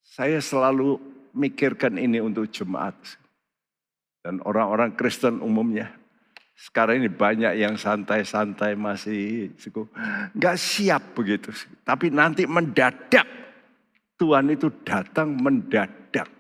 [0.01, 0.97] Saya selalu
[1.37, 2.97] mikirkan ini untuk jemaat.
[4.25, 5.93] Dan orang-orang Kristen umumnya.
[6.57, 9.51] Sekarang ini banyak yang santai-santai masih
[10.37, 11.51] nggak siap begitu.
[11.83, 13.42] Tapi nanti mendadak
[14.23, 16.31] Tuhan itu datang mendadak.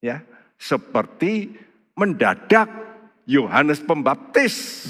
[0.00, 0.24] Ya,
[0.56, 1.52] seperti
[1.92, 2.64] mendadak
[3.28, 4.88] Yohanes Pembaptis.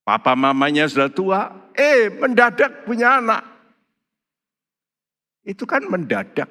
[0.00, 1.40] Papa mamanya sudah tua,
[1.76, 3.44] eh mendadak punya anak.
[5.44, 6.48] Itu kan mendadak.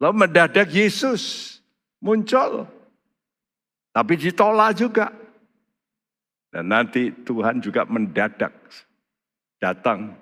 [0.00, 1.60] Lalu mendadak Yesus
[2.00, 2.64] muncul.
[3.92, 5.12] Tapi ditolak juga.
[6.48, 8.56] Dan nanti Tuhan juga mendadak
[9.60, 10.16] datang.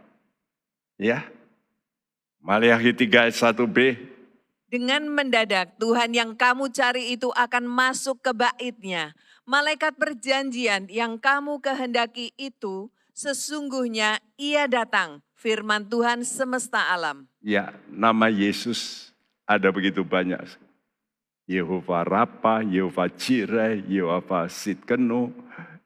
[1.01, 1.27] Ya.
[2.45, 3.79] Maliakhi 3 ayat 1b.
[4.69, 9.15] Dengan mendadak Tuhan yang kamu cari itu akan masuk ke baitnya.
[9.47, 15.23] Malaikat perjanjian yang kamu kehendaki itu sesungguhnya ia datang.
[15.39, 17.29] Firman Tuhan semesta alam.
[17.45, 19.13] Ya, nama Yesus
[19.47, 20.43] ada begitu banyak.
[21.45, 25.31] Yehova Rapa, Yehova Jireh, Yehova Sitkenu,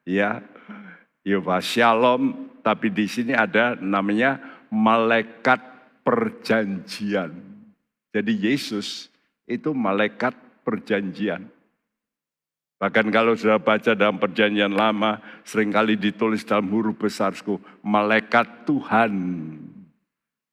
[0.06, 0.40] ya,
[1.26, 4.36] Yehova Shalom, tapi di sini ada namanya
[4.68, 5.56] malaikat
[6.04, 7.32] perjanjian.
[8.12, 9.08] Jadi Yesus
[9.48, 10.36] itu malaikat
[10.68, 11.48] perjanjian.
[12.76, 15.16] Bahkan kalau sudah baca dalam perjanjian lama,
[15.48, 17.32] sering kali ditulis dalam huruf besar,
[17.80, 19.12] malaikat Tuhan.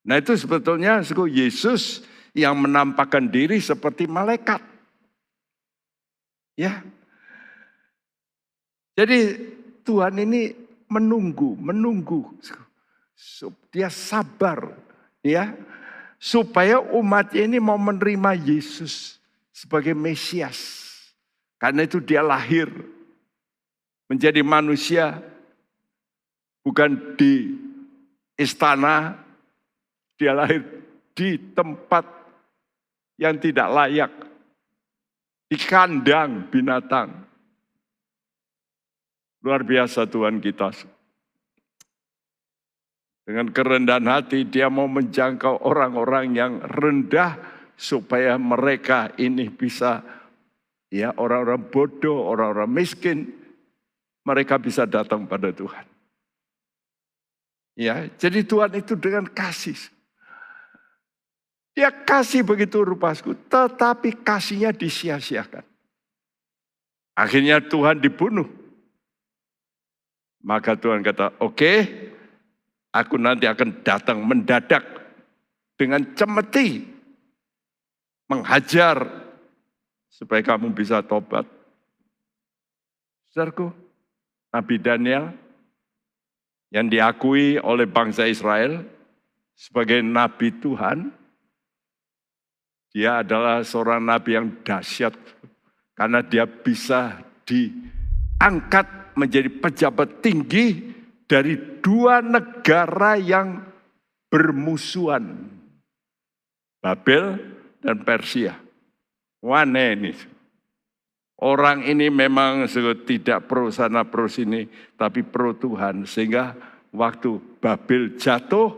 [0.08, 4.64] Nah itu sebetulnya Yesus yang menampakkan diri seperti malaikat.
[6.56, 6.80] Ya.
[8.96, 9.52] Jadi
[9.84, 12.36] Tuhan ini menunggu, menunggu.
[13.72, 14.76] Dia sabar,
[15.24, 15.56] ya,
[16.20, 19.22] supaya umat ini mau menerima Yesus
[19.54, 20.84] sebagai Mesias.
[21.56, 22.68] Karena itu dia lahir
[24.06, 25.18] menjadi manusia
[26.62, 27.56] bukan di
[28.36, 29.16] istana,
[30.20, 30.62] dia lahir
[31.16, 32.04] di tempat
[33.16, 34.12] yang tidak layak,
[35.48, 37.24] di kandang binatang.
[39.46, 40.74] Luar biasa Tuhan kita.
[43.30, 47.38] Dengan kerendahan hati dia mau menjangkau orang-orang yang rendah
[47.78, 50.02] supaya mereka ini bisa
[50.90, 53.30] ya orang-orang bodoh, orang-orang miskin
[54.26, 55.86] mereka bisa datang pada Tuhan.
[57.78, 59.78] Ya, jadi Tuhan itu dengan kasih.
[61.78, 65.62] Dia kasih begitu rupasku, tetapi kasihnya disia-siakan.
[67.14, 68.65] Akhirnya Tuhan dibunuh.
[70.46, 71.78] Maka Tuhan kata, oke, okay,
[72.94, 74.86] aku nanti akan datang mendadak
[75.74, 76.86] dengan cemeti,
[78.30, 79.10] menghajar
[80.06, 81.50] supaya kamu bisa tobat.
[83.34, 83.74] Saudaraku,
[84.54, 85.34] Nabi Daniel
[86.70, 88.86] yang diakui oleh bangsa Israel
[89.58, 91.10] sebagai nabi Tuhan,
[92.94, 95.18] dia adalah seorang nabi yang dahsyat
[95.98, 100.94] karena dia bisa diangkat menjadi pejabat tinggi
[101.26, 103.64] dari dua negara yang
[104.30, 105.50] bermusuhan.
[106.84, 107.40] Babel
[107.82, 108.54] dan Persia.
[109.42, 110.12] Wane ini.
[111.36, 112.64] Orang ini memang
[113.04, 116.08] tidak pro sana pro sini, tapi pro Tuhan.
[116.08, 116.56] Sehingga
[116.96, 118.72] waktu Babel jatuh,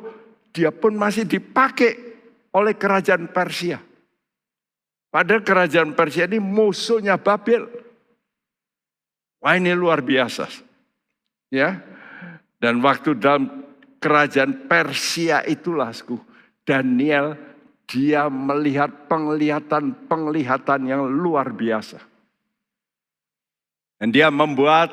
[0.55, 1.93] dia pun masih dipakai
[2.55, 3.77] oleh kerajaan Persia.
[5.13, 7.69] Padahal kerajaan Persia ini musuhnya Babel.
[9.41, 10.49] Wah ini luar biasa.
[11.53, 11.81] Ya.
[12.57, 13.67] Dan waktu dalam
[14.01, 15.93] kerajaan Persia itulah
[16.65, 17.37] Daniel
[17.87, 22.01] dia melihat penglihatan-penglihatan yang luar biasa.
[23.97, 24.91] Dan dia membuat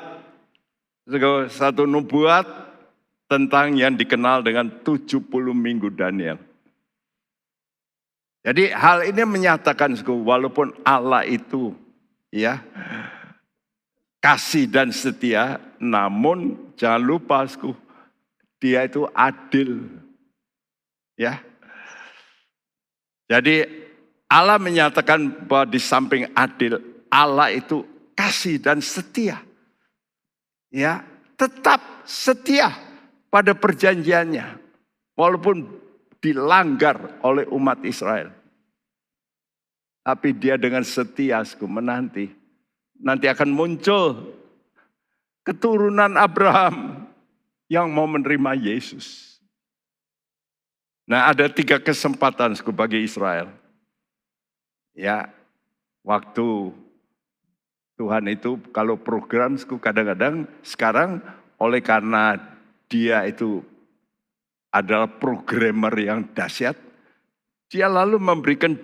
[1.50, 2.46] satu nubuat
[3.28, 6.38] tentang yang dikenal dengan 70 minggu Daniel.
[8.44, 11.72] Jadi hal ini menyatakan walaupun Allah itu
[12.28, 12.60] ya
[14.24, 17.44] kasih dan setia, namun jangan lupa,
[18.56, 19.84] dia itu adil.
[21.12, 21.44] Ya.
[23.28, 23.68] Jadi
[24.24, 26.80] Allah menyatakan bahwa di samping adil,
[27.12, 27.84] Allah itu
[28.16, 29.44] kasih dan setia.
[30.72, 31.04] Ya,
[31.36, 32.72] tetap setia
[33.28, 34.56] pada perjanjiannya
[35.20, 35.68] walaupun
[36.24, 38.32] dilanggar oleh umat Israel.
[40.00, 42.43] Tapi dia dengan setia menanti
[42.98, 44.34] nanti akan muncul
[45.44, 47.04] keturunan Abraham
[47.68, 49.38] yang mau menerima Yesus.
[51.04, 53.52] Nah ada tiga kesempatan bagi Israel.
[54.94, 55.28] Ya,
[56.06, 56.72] waktu
[57.98, 61.20] Tuhan itu kalau program kadang-kadang sekarang
[61.60, 62.38] oleh karena
[62.88, 63.60] dia itu
[64.70, 66.78] adalah programmer yang dahsyat,
[67.70, 68.74] dia lalu memberikan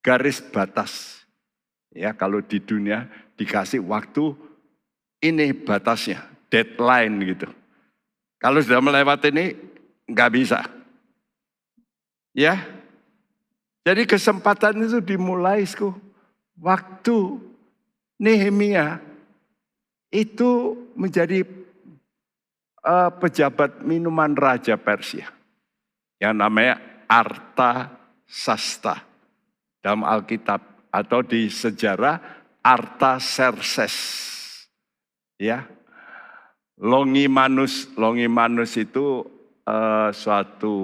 [0.00, 1.24] garis batas
[1.94, 4.36] Ya, kalau di dunia dikasih waktu
[5.24, 6.22] ini batasnya,
[6.52, 7.48] deadline gitu.
[8.38, 9.46] Kalau sudah melewati ini
[10.06, 10.62] nggak bisa.
[12.36, 12.60] Ya.
[13.82, 15.64] Jadi kesempatan itu dimulai
[16.60, 17.40] waktu
[18.20, 19.00] Nehemia
[20.12, 21.46] itu menjadi
[22.84, 25.30] uh, pejabat minuman raja Persia
[26.18, 27.94] yang namanya Arta
[28.28, 29.00] Sasta
[29.80, 30.60] dalam Alkitab
[30.98, 32.18] atau di sejarah
[32.58, 33.94] Artaserses.
[35.38, 35.62] Ya.
[36.78, 39.22] Longimanus, Longimanus itu
[39.66, 40.74] uh, suatu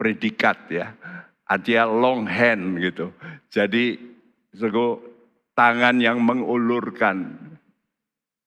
[0.00, 0.96] predikat ya.
[1.44, 3.12] Artinya long hand gitu.
[3.52, 4.00] Jadi
[4.56, 5.00] sego
[5.52, 7.36] tangan yang mengulurkan.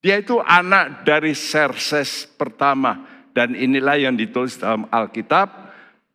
[0.01, 5.49] Dia itu anak dari Serses pertama dan inilah yang ditulis dalam Alkitab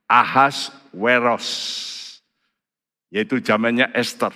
[0.07, 1.49] Ahas Weros
[3.12, 4.33] yaitu zamannya Esther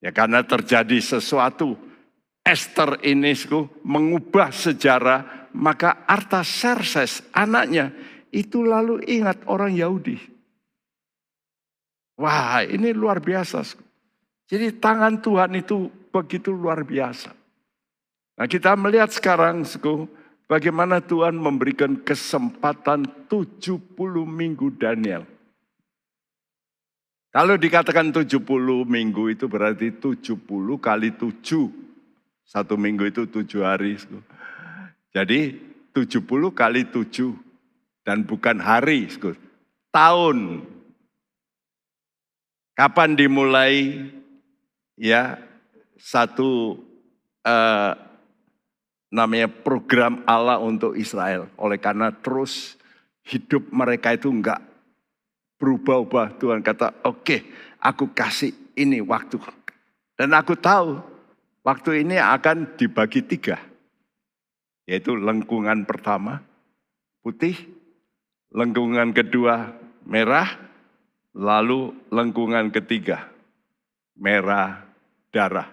[0.00, 1.76] Ya karena terjadi sesuatu.
[2.40, 3.36] Esther ini
[3.84, 7.92] mengubah sejarah, maka Artaserses anaknya
[8.32, 10.16] itu lalu ingat orang Yahudi.
[12.16, 13.64] Wah ini luar biasa.
[14.48, 17.30] Jadi tangan Tuhan itu begitu luar biasa.
[18.40, 19.62] Nah kita melihat sekarang
[20.48, 23.84] bagaimana Tuhan memberikan kesempatan 70
[24.24, 25.28] minggu Daniel.
[27.30, 28.42] Kalau dikatakan 70
[28.90, 30.34] minggu itu berarti 70
[30.82, 31.70] kali 7.
[32.42, 33.94] Satu minggu itu 7 hari.
[35.14, 35.54] Jadi
[35.94, 37.38] 70 kali 7.
[38.02, 39.06] Dan bukan hari,
[39.94, 40.66] tahun.
[42.74, 44.08] Kapan dimulai
[44.98, 45.38] ya
[46.00, 46.80] satu
[47.46, 47.92] uh,
[49.12, 51.46] namanya program Allah untuk Israel.
[51.54, 52.74] Oleh karena terus
[53.22, 54.69] hidup mereka itu enggak
[55.60, 56.40] berubah-ubah.
[56.40, 57.40] Tuhan kata, oke okay,
[57.78, 59.36] aku kasih ini waktu.
[60.16, 60.98] Dan aku tahu
[61.60, 63.60] waktu ini akan dibagi tiga.
[64.88, 66.42] Yaitu lengkungan pertama
[67.22, 67.54] putih,
[68.50, 69.76] lengkungan kedua
[70.08, 70.50] merah,
[71.36, 73.30] lalu lengkungan ketiga
[74.18, 74.84] merah
[75.32, 75.70] darah.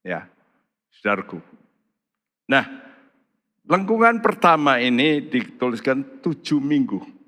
[0.00, 0.24] Ya,
[0.96, 1.44] saudaraku.
[2.48, 2.64] Nah,
[3.68, 7.19] lengkungan pertama ini dituliskan tujuh minggu.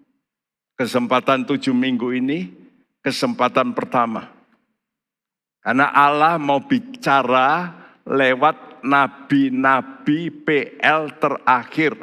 [0.77, 2.49] Kesempatan tujuh minggu ini
[3.03, 4.31] kesempatan pertama.
[5.63, 7.71] Karena Allah mau bicara
[8.03, 11.95] lewat nabi-nabi PL terakhir.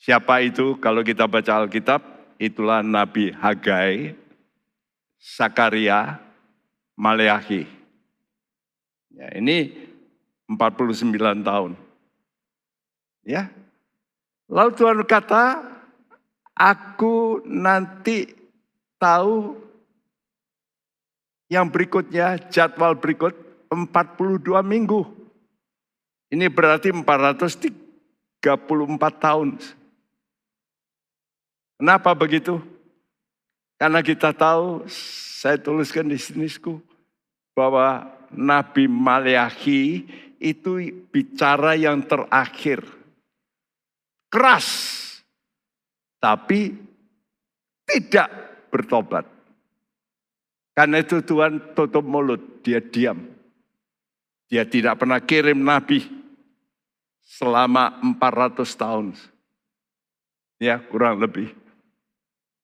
[0.00, 2.00] Siapa itu kalau kita baca Alkitab?
[2.40, 4.16] Itulah Nabi Hagai,
[5.20, 6.16] Sakaria,
[6.96, 7.68] Maleakhi.
[9.12, 9.76] Ya, ini
[10.48, 11.76] 49 tahun.
[13.28, 13.52] Ya.
[14.48, 15.60] Lalu Tuhan berkata,
[16.60, 18.28] Aku nanti
[19.00, 19.56] tahu
[21.48, 23.32] yang berikutnya, jadwal berikut
[23.72, 25.08] 42 minggu.
[26.28, 28.44] Ini berarti 434
[29.16, 29.56] tahun.
[31.80, 32.60] Kenapa begitu?
[33.80, 34.84] Karena kita tahu,
[35.40, 36.44] saya tuliskan di sini
[37.56, 40.04] bahwa Nabi Maleakhi
[40.36, 42.84] itu bicara yang terakhir.
[44.28, 44.99] Keras
[46.20, 46.76] tapi
[47.88, 48.28] tidak
[48.70, 49.26] bertobat.
[50.76, 53.18] Karena itu Tuhan tutup mulut, dia diam.
[54.46, 56.06] Dia tidak pernah kirim nabi
[57.24, 59.06] selama 400 tahun.
[60.60, 61.50] Ya, kurang lebih.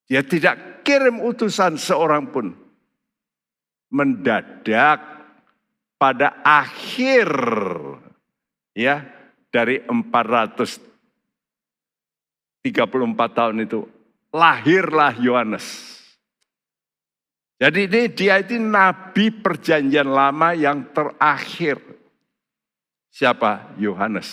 [0.06, 2.54] Dia tidak kirim utusan seorang pun.
[3.90, 5.02] Mendadak
[5.96, 7.30] pada akhir
[8.76, 9.06] ya
[9.48, 10.95] dari 400
[12.72, 13.86] 34 tahun itu
[14.34, 15.96] lahirlah Yohanes.
[17.56, 21.80] Jadi ini dia itu nabi perjanjian lama yang terakhir.
[23.08, 23.72] Siapa?
[23.80, 24.28] Yohanes.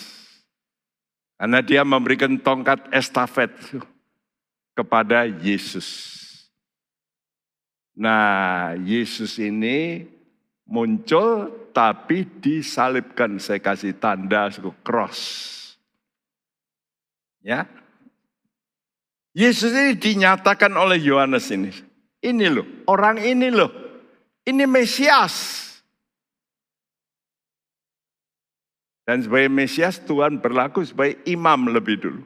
[1.40, 3.52] Karena dia memberikan tongkat estafet
[4.76, 6.20] kepada Yesus.
[7.96, 10.04] Nah, Yesus ini
[10.68, 13.40] muncul tapi disalibkan.
[13.40, 14.52] Saya kasih tanda
[14.84, 15.22] cross.
[17.44, 17.68] Ya,
[19.34, 21.74] Yesus ini dinyatakan oleh Yohanes ini.
[22.22, 23.74] Ini loh, orang ini loh.
[24.46, 25.66] Ini Mesias.
[29.04, 32.24] Dan sebagai Mesias Tuhan berlaku sebagai imam lebih dulu.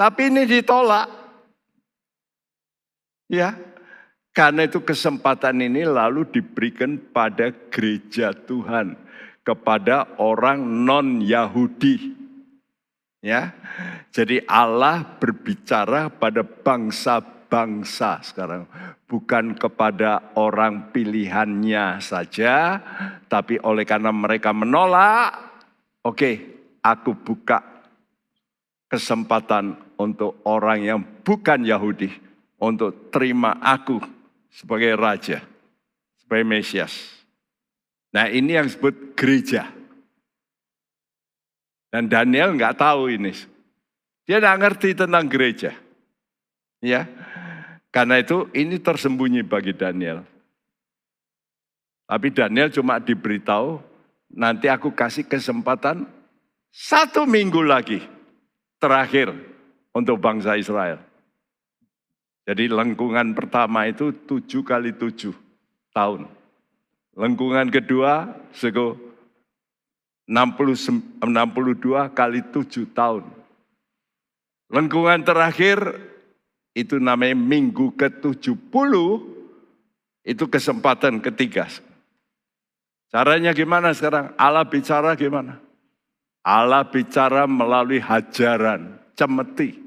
[0.00, 1.10] Tapi ini ditolak.
[3.28, 3.58] Ya,
[4.34, 8.96] karena itu kesempatan ini lalu diberikan pada gereja Tuhan.
[9.44, 12.13] Kepada orang non-Yahudi.
[13.24, 13.56] Ya.
[14.12, 18.68] Jadi Allah berbicara pada bangsa-bangsa sekarang,
[19.08, 22.84] bukan kepada orang pilihannya saja,
[23.24, 25.32] tapi oleh karena mereka menolak,
[26.04, 26.34] oke, okay,
[26.84, 27.64] aku buka
[28.92, 32.12] kesempatan untuk orang yang bukan Yahudi
[32.60, 33.98] untuk terima aku
[34.52, 35.40] sebagai raja,
[36.20, 36.92] sebagai Mesias.
[38.14, 39.83] Nah ini yang disebut gereja.
[41.94, 43.30] Dan Daniel nggak tahu ini.
[44.26, 45.70] Dia nggak ngerti tentang gereja.
[46.82, 47.06] Ya,
[47.94, 50.26] karena itu ini tersembunyi bagi Daniel.
[52.10, 53.78] Tapi Daniel cuma diberitahu,
[54.34, 56.02] nanti aku kasih kesempatan
[56.74, 58.02] satu minggu lagi
[58.82, 59.30] terakhir
[59.94, 60.98] untuk bangsa Israel.
[62.42, 65.32] Jadi lengkungan pertama itu tujuh kali tujuh
[65.94, 66.26] tahun.
[67.14, 69.03] Lengkungan kedua sego 60,
[70.24, 71.20] 62
[72.16, 73.24] kali 7 tahun.
[74.72, 75.78] Lengkungan terakhir
[76.74, 78.92] itu namanya minggu ke-70
[80.24, 81.68] itu kesempatan ketiga.
[83.12, 84.34] Caranya gimana sekarang?
[84.34, 85.62] Allah bicara gimana?
[86.42, 89.78] Allah bicara melalui hajaran, cemeti,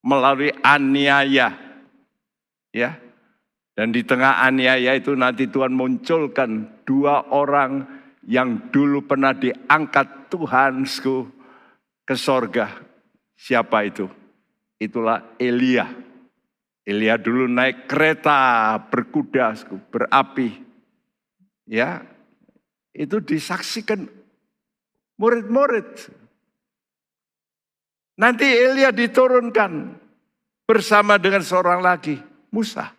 [0.00, 1.52] melalui aniaya.
[2.72, 2.96] Ya.
[3.76, 7.97] Dan di tengah aniaya itu nanti Tuhan munculkan dua orang
[8.28, 10.84] yang dulu pernah diangkat Tuhan
[12.04, 12.68] ke sorga.
[13.32, 14.04] Siapa itu?
[14.76, 15.88] Itulah Elia.
[16.84, 19.56] Elia dulu naik kereta berkuda,
[19.88, 20.60] berapi.
[21.64, 22.04] Ya,
[22.92, 24.08] itu disaksikan
[25.16, 26.12] murid-murid.
[28.20, 29.94] Nanti Elia diturunkan
[30.68, 32.20] bersama dengan seorang lagi,
[32.52, 32.92] Musa.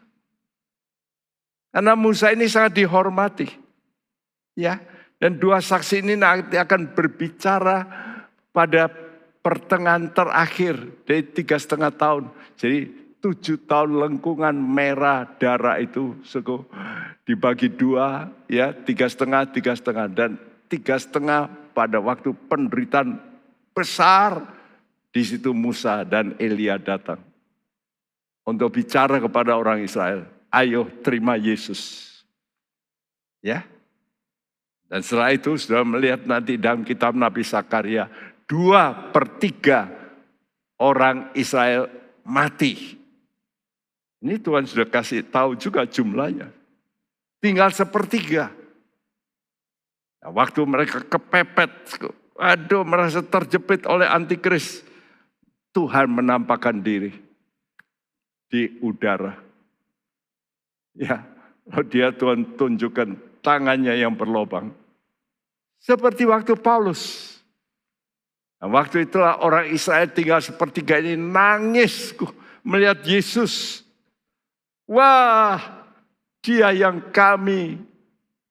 [1.70, 3.50] Karena Musa ini sangat dihormati.
[4.58, 4.82] Ya,
[5.20, 7.84] dan dua saksi ini nanti akan berbicara
[8.56, 8.88] pada
[9.44, 12.32] pertengahan terakhir dari tiga setengah tahun.
[12.56, 12.80] Jadi
[13.20, 16.64] tujuh tahun lengkungan merah darah itu suku
[17.28, 20.08] dibagi dua ya tiga setengah tiga setengah.
[20.08, 20.40] Dan
[20.72, 23.20] tiga setengah pada waktu penderitaan
[23.76, 24.40] besar
[25.12, 27.20] di situ Musa dan Elia datang
[28.48, 30.24] untuk bicara kepada orang Israel.
[30.48, 32.08] Ayo terima Yesus.
[33.44, 33.68] Ya
[34.90, 38.10] dan setelah itu sudah melihat nanti dalam kitab Nabi Sakaria,
[38.50, 39.86] dua per tiga
[40.82, 41.86] orang Israel
[42.26, 42.98] mati.
[44.20, 46.50] Ini Tuhan sudah kasih tahu juga jumlahnya.
[47.40, 48.52] Tinggal sepertiga.
[50.20, 51.72] Nah, waktu mereka kepepet,
[52.36, 54.84] aduh merasa terjepit oleh antikris.
[55.70, 57.14] Tuhan menampakkan diri
[58.50, 59.38] di udara.
[60.98, 61.24] Ya,
[61.88, 64.79] dia Tuhan tunjukkan tangannya yang berlobang.
[65.80, 67.36] Seperti waktu Paulus.
[68.60, 72.12] Nah, waktu itulah orang Israel tinggal sepertiga ini nangis
[72.60, 73.88] melihat Yesus.
[74.84, 75.88] Wah,
[76.44, 77.80] dia yang kami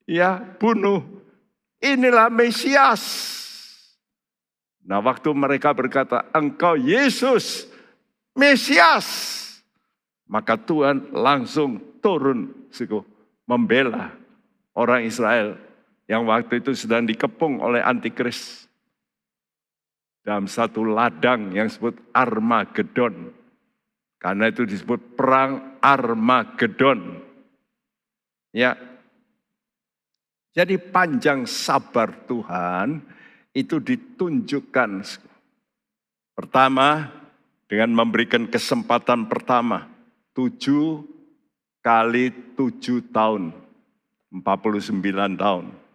[0.09, 1.05] ya bunuh.
[1.79, 3.05] Inilah Mesias.
[4.83, 7.68] Nah, waktu mereka berkata, "Engkau Yesus,
[8.33, 9.37] Mesias."
[10.24, 12.51] Maka Tuhan langsung turun
[13.45, 14.16] membela
[14.72, 15.68] orang Israel
[16.09, 18.65] yang waktu itu sedang dikepung oleh antikris.
[20.25, 23.33] Dalam satu ladang yang disebut Armageddon.
[24.19, 27.23] Karena itu disebut perang Armageddon.
[28.53, 28.77] Ya.
[30.57, 33.05] Jadi panjang sabar Tuhan
[33.55, 34.91] itu ditunjukkan.
[36.35, 37.09] Pertama,
[37.69, 39.87] dengan memberikan kesempatan pertama.
[40.33, 41.05] Tujuh
[41.85, 43.53] kali tujuh tahun
[44.33, 45.88] 49 tahun.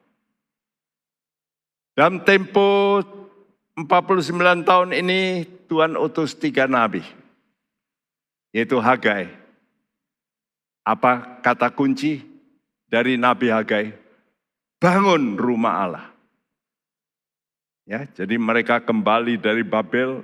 [1.94, 3.00] Dalam tempo
[3.78, 7.06] 49 tahun ini Tuhan utus tiga nabi.
[8.54, 9.30] Yaitu Hagai.
[10.84, 12.22] Apa kata kunci
[12.92, 13.96] dari Nabi Hagai?
[14.78, 16.08] Bangun rumah Allah.
[17.88, 20.24] Ya, jadi mereka kembali dari Babel,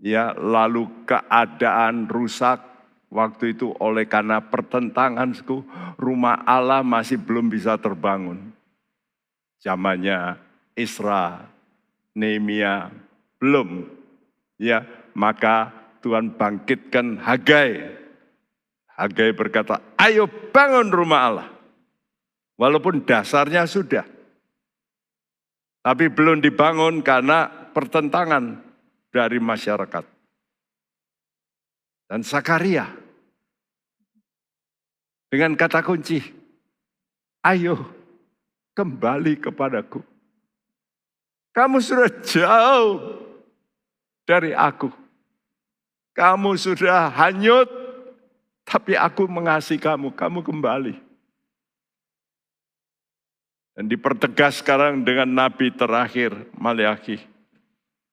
[0.00, 2.72] ya lalu keadaan rusak,
[3.12, 5.68] Waktu itu oleh karena pertentanganku,
[6.00, 8.40] rumah Allah masih belum bisa terbangun.
[9.62, 10.42] Zamannya
[10.74, 11.46] Isra,
[12.18, 12.90] Nehemia
[13.38, 13.86] belum.
[14.58, 14.82] Ya,
[15.14, 15.70] maka
[16.02, 17.94] Tuhan bangkitkan Hagai.
[18.98, 21.48] Hagai berkata, ayo bangun rumah Allah.
[22.58, 24.04] Walaupun dasarnya sudah.
[25.82, 28.62] Tapi belum dibangun karena pertentangan
[29.10, 30.04] dari masyarakat.
[32.06, 32.86] Dan Sakaria
[35.32, 36.20] dengan kata kunci,
[37.40, 38.01] ayo
[38.72, 40.00] kembali kepadaku.
[41.52, 42.96] Kamu sudah jauh
[44.24, 44.88] dari aku.
[46.12, 47.68] Kamu sudah hanyut,
[48.64, 50.12] tapi aku mengasihi kamu.
[50.12, 50.96] Kamu kembali.
[53.72, 57.20] Dan dipertegas sekarang dengan Nabi terakhir, Malachi.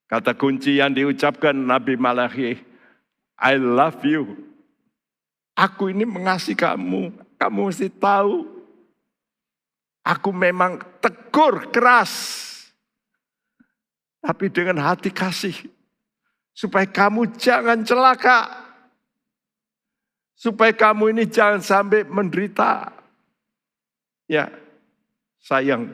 [0.08, 2.60] Kata kunci yang diucapkan Nabi Malachi,
[3.40, 4.36] I love you.
[5.56, 7.12] Aku ini mengasihi kamu.
[7.36, 8.59] Kamu mesti tahu.
[10.10, 12.10] Aku memang tegur keras.
[14.26, 15.54] Tapi dengan hati kasih.
[16.50, 18.50] Supaya kamu jangan celaka.
[20.34, 22.90] Supaya kamu ini jangan sampai menderita.
[24.26, 24.50] Ya,
[25.46, 25.94] sayang.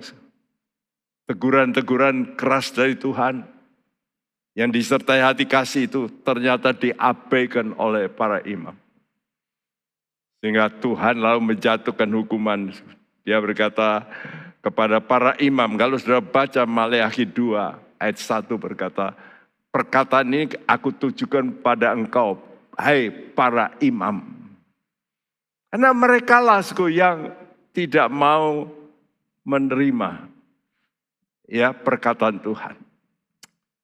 [1.28, 3.44] Teguran-teguran keras dari Tuhan
[4.56, 8.78] yang disertai hati kasih itu ternyata diabaikan oleh para imam.
[10.40, 12.72] Sehingga Tuhan lalu menjatuhkan hukuman.
[13.26, 14.06] Dia berkata
[14.62, 19.18] kepada para imam, kalau sudah baca Maleakhi 2 ayat 1 berkata,
[19.74, 22.38] perkataan ini aku tujukan pada engkau,
[22.78, 24.22] hai para imam.
[25.74, 27.34] Karena mereka lah yang
[27.76, 28.70] tidak mau
[29.44, 30.32] menerima
[31.52, 32.80] ya perkataan Tuhan.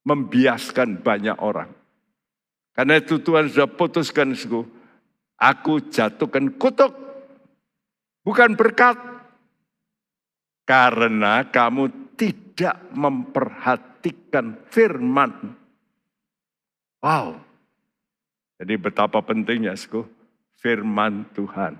[0.01, 1.69] Membiaskan banyak orang.
[2.73, 4.65] Karena itu Tuhan sudah putuskan suku,
[5.41, 6.93] Aku jatuhkan kutuk,
[8.21, 9.10] bukan berkat.
[10.63, 15.57] Karena kamu tidak memperhatikan firman.
[17.01, 17.41] Wow.
[18.61, 20.05] Jadi betapa pentingnya, sku,
[20.61, 21.73] firman Tuhan.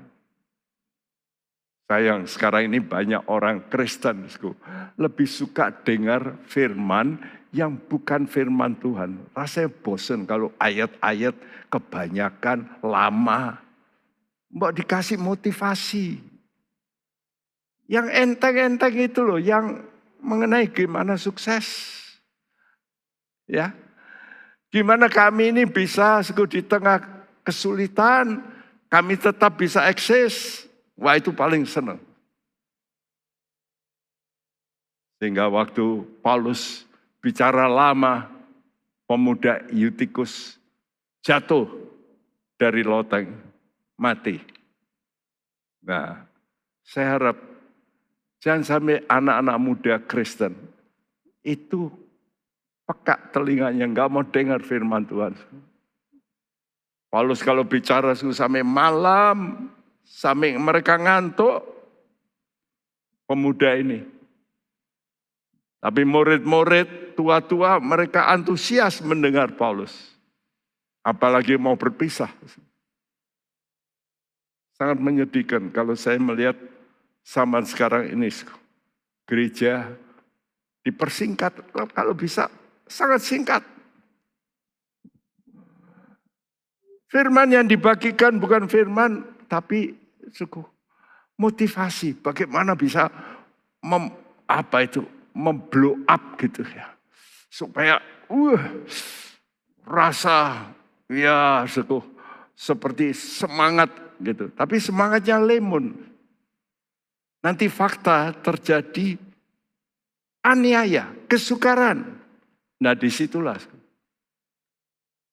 [1.86, 4.58] Sayang, sekarang ini banyak orang Kristen, sku,
[4.98, 7.22] lebih suka dengar firman
[7.54, 9.30] yang bukan firman Tuhan.
[9.36, 11.36] Rasanya bosan kalau ayat-ayat
[11.70, 13.60] kebanyakan lama.
[14.50, 16.31] Mbak dikasih motivasi.
[17.92, 19.84] Yang enteng-enteng itu loh, yang
[20.24, 21.92] mengenai gimana sukses.
[23.52, 23.76] Ya,
[24.72, 27.04] Gimana kami ini bisa di tengah
[27.44, 28.40] kesulitan,
[28.88, 30.64] kami tetap bisa eksis.
[30.96, 32.00] Wah itu paling senang.
[35.20, 36.88] Sehingga waktu Paulus
[37.20, 38.32] bicara lama,
[39.04, 40.56] pemuda Eutikus
[41.20, 41.68] jatuh
[42.56, 43.28] dari loteng,
[44.00, 44.40] mati.
[45.84, 46.24] Nah,
[46.88, 47.38] saya harap
[48.42, 50.58] jangan sampai anak-anak muda Kristen
[51.46, 51.88] itu
[52.84, 55.38] peka telinganya, nggak mau dengar firman Tuhan.
[57.08, 59.70] Paulus kalau bicara sampai malam,
[60.04, 61.64] sampai mereka ngantuk,
[63.30, 64.22] pemuda ini
[65.82, 70.14] tapi murid-murid tua-tua mereka antusias mendengar Paulus.
[71.02, 72.30] Apalagi mau berpisah.
[74.78, 76.54] Sangat menyedihkan kalau saya melihat
[77.26, 78.30] zaman sekarang ini.
[79.26, 79.88] Gereja
[80.84, 82.52] dipersingkat kalau bisa
[82.90, 83.64] sangat singkat.
[87.08, 89.96] Firman yang dibagikan bukan firman tapi
[90.32, 90.64] suku
[91.36, 93.12] motivasi bagaimana bisa
[93.84, 94.14] mem,
[94.48, 95.04] apa itu
[95.36, 96.92] memblow up gitu ya.
[97.52, 98.00] Supaya
[98.32, 98.62] uh,
[99.84, 100.72] rasa
[101.12, 102.00] ya suku
[102.56, 103.92] seperti semangat
[104.22, 104.52] gitu.
[104.54, 106.11] Tapi semangatnya lemon.
[107.42, 109.18] Nanti fakta terjadi
[110.46, 112.06] aniaya, kesukaran.
[112.82, 113.58] Nah di situlah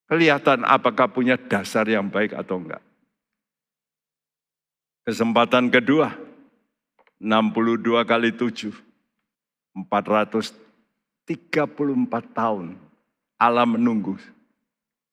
[0.09, 2.81] kelihatan apakah punya dasar yang baik atau enggak.
[5.05, 6.17] Kesempatan kedua,
[7.21, 8.73] 62 kali 7.
[9.79, 11.31] 434
[12.35, 12.75] tahun
[13.39, 14.19] Allah menunggu.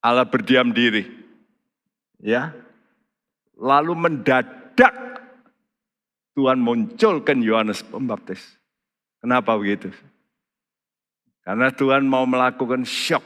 [0.02, 1.06] Allah berdiam diri.
[2.18, 2.50] Ya.
[3.56, 5.15] Lalu mendadak
[6.36, 8.44] Tuhan munculkan Yohanes Pembaptis.
[9.24, 9.90] Kenapa begitu?
[11.42, 13.24] Karena Tuhan mau melakukan shock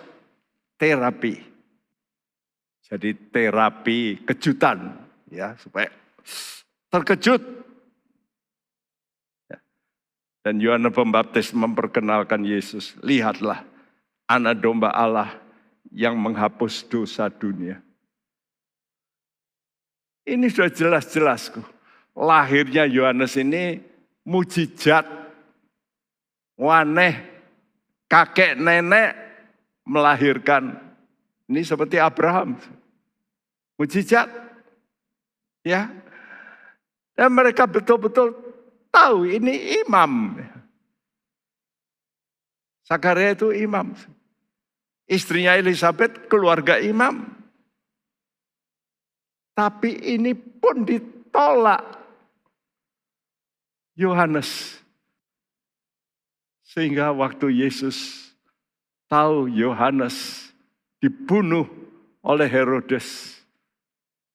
[0.77, 1.41] terapi.
[2.89, 4.97] Jadi terapi kejutan
[5.29, 5.89] ya supaya
[6.89, 7.41] terkejut
[10.45, 12.97] dan Yohanes Pembaptis memperkenalkan Yesus.
[13.05, 13.65] Lihatlah
[14.29, 15.33] anak domba Allah
[15.89, 17.81] yang menghapus dosa dunia.
[20.29, 21.49] Ini sudah jelas-jelas.
[22.19, 23.79] Lahirnya Yohanes ini
[24.27, 25.07] mujizat.
[26.59, 27.15] Waneh,
[28.11, 29.15] kakek nenek
[29.87, 30.75] melahirkan.
[31.47, 32.59] Ini seperti Abraham.
[33.79, 34.27] Mujizat.
[35.63, 35.87] Ya.
[37.15, 38.35] Dan mereka betul-betul
[38.91, 40.35] tahu ini imam.
[42.83, 43.95] Sakaria itu imam.
[45.07, 47.23] Istrinya Elizabeth keluarga imam.
[49.55, 51.98] Tapi ini pun ditolak
[53.99, 54.79] Yohanes.
[56.63, 58.31] Sehingga waktu Yesus
[59.11, 60.47] tahu Yohanes
[61.03, 61.67] dibunuh
[62.23, 63.35] oleh Herodes.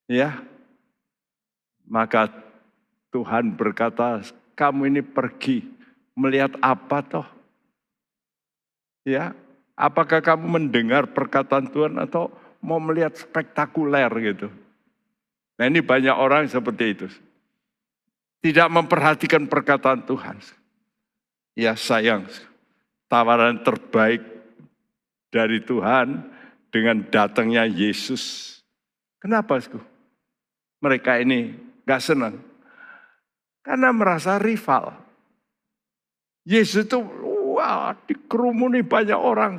[0.05, 0.45] Ya.
[1.89, 2.29] Maka
[3.09, 4.21] Tuhan berkata,
[4.53, 5.65] kamu ini pergi
[6.13, 7.29] melihat apa toh?
[9.05, 9.37] Ya,
[9.77, 14.49] apakah kamu mendengar perkataan Tuhan atau mau melihat spektakuler gitu?
[15.61, 17.07] Nah ini banyak orang seperti itu.
[18.45, 20.37] Tidak memperhatikan perkataan Tuhan.
[21.57, 22.29] Ya sayang,
[23.09, 24.21] tawaran terbaik
[25.33, 26.29] dari Tuhan
[26.69, 28.53] dengan datangnya Yesus.
[29.17, 29.57] Kenapa?
[30.85, 31.57] Mereka ini
[31.89, 32.37] gak senang
[33.65, 34.93] karena merasa rival.
[36.45, 37.01] Yesus itu
[37.57, 39.57] wah dikerumuni banyak orang.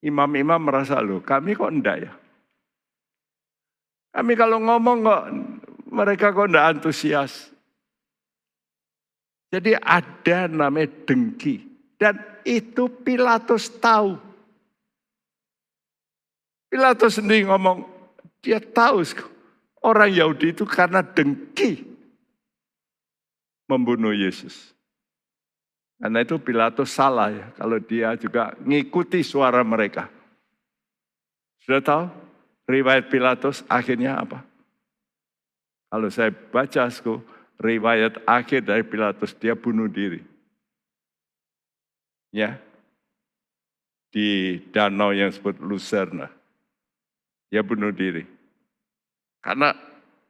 [0.00, 2.12] Imam-imam merasa loh kami kok enggak ya.
[4.16, 5.22] Kami kalau ngomong kok
[5.92, 7.52] mereka kok enggak antusias.
[9.52, 11.60] Jadi ada namanya dengki.
[12.00, 12.16] Dan
[12.48, 14.16] itu Pilatus tahu.
[16.72, 17.84] Pilatus sendiri ngomong,
[18.40, 19.04] dia tahu
[19.84, 21.84] orang Yahudi itu karena dengki
[23.68, 24.72] membunuh Yesus.
[26.00, 30.08] Karena itu Pilatus salah ya kalau dia juga ngikuti suara mereka.
[31.62, 32.04] Sudah tahu
[32.66, 34.51] riwayat Pilatus akhirnya apa?
[35.92, 37.20] Kalau saya baca sku,
[37.60, 40.24] riwayat akhir dari Pilatus, dia bunuh diri.
[42.32, 42.56] Ya,
[44.08, 46.32] di danau yang disebut Lucerna.
[47.52, 48.24] Dia bunuh diri.
[49.44, 49.76] Karena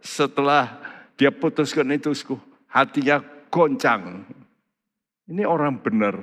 [0.02, 0.82] setelah
[1.14, 2.10] dia putuskan itu,
[2.66, 4.26] hatinya goncang.
[5.30, 6.18] Ini orang benar.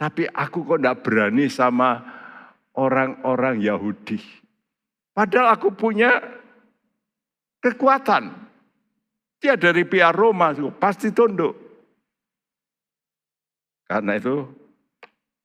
[0.00, 2.00] Tapi aku kok tidak berani sama
[2.72, 4.16] orang-orang Yahudi.
[5.12, 6.39] Padahal aku punya
[7.60, 8.34] kekuatan.
[9.40, 11.56] Dia dari pihak Roma, pasti tunduk.
[13.88, 14.44] Karena itu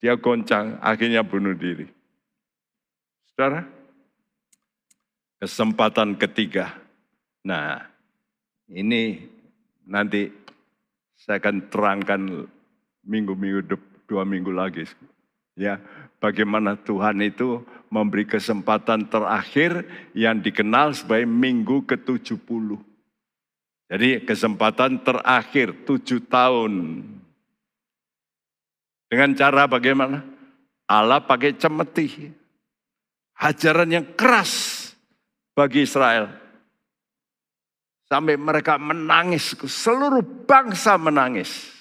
[0.04, 1.88] dia goncang, akhirnya bunuh diri.
[3.32, 3.64] Saudara,
[5.40, 6.76] kesempatan ketiga.
[7.48, 7.88] Nah,
[8.68, 9.24] ini
[9.88, 10.28] nanti
[11.16, 12.22] saya akan terangkan
[13.08, 14.84] minggu-minggu dua minggu lagi.
[15.56, 15.80] Ya,
[16.26, 17.62] bagaimana Tuhan itu
[17.94, 19.86] memberi kesempatan terakhir
[20.18, 22.82] yang dikenal sebagai minggu ke-70.
[23.86, 27.06] Jadi kesempatan terakhir tujuh tahun.
[29.06, 30.26] Dengan cara bagaimana?
[30.90, 32.34] Allah pakai cemeti.
[33.38, 34.82] Hajaran yang keras
[35.54, 36.34] bagi Israel.
[38.10, 41.74] Sampai mereka menangis, seluruh bangsa menangis.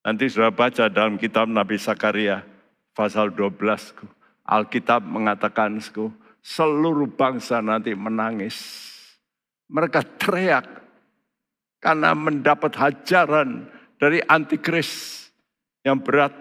[0.00, 2.49] Nanti sudah baca dalam kitab Nabi Sakaria
[2.94, 3.94] pasal 12.
[4.46, 5.78] Alkitab mengatakan
[6.42, 8.56] seluruh bangsa nanti menangis.
[9.70, 10.66] Mereka teriak
[11.78, 15.22] karena mendapat hajaran dari antikris
[15.86, 16.34] yang berat.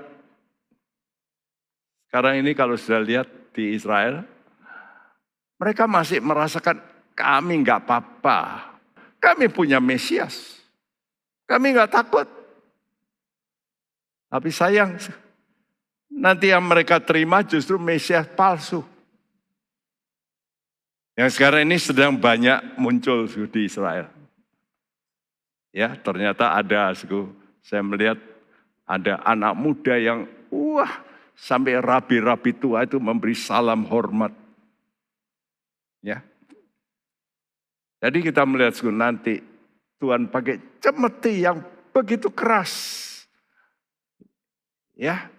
[2.09, 4.25] Sekarang ini kalau sudah lihat di Israel,
[5.61, 6.81] mereka masih merasakan
[7.13, 8.71] kami nggak apa-apa.
[9.19, 10.57] Kami punya Mesias.
[11.45, 12.25] Kami nggak takut.
[14.29, 14.95] Tapi sayang,
[16.11, 18.83] nanti yang mereka terima justru Mesias palsu.
[21.15, 24.07] Yang sekarang ini sedang banyak muncul di Israel.
[25.69, 26.95] Ya, ternyata ada,
[27.61, 28.17] saya melihat
[28.87, 30.89] ada anak muda yang, wah,
[31.37, 34.31] sampai rabi-rabi tua itu memberi salam hormat.
[35.99, 36.23] Ya.
[37.99, 39.43] Jadi kita melihat nanti
[39.99, 41.59] Tuhan pakai cemeti yang
[41.91, 42.99] begitu keras
[44.99, 45.31] Ya.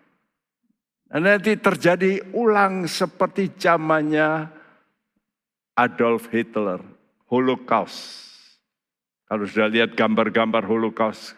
[1.11, 4.47] Dan nanti terjadi ulang seperti zamannya
[5.75, 6.79] Adolf Hitler,
[7.27, 8.31] Holocaust.
[9.27, 11.35] Kalau sudah lihat gambar-gambar Holocaust,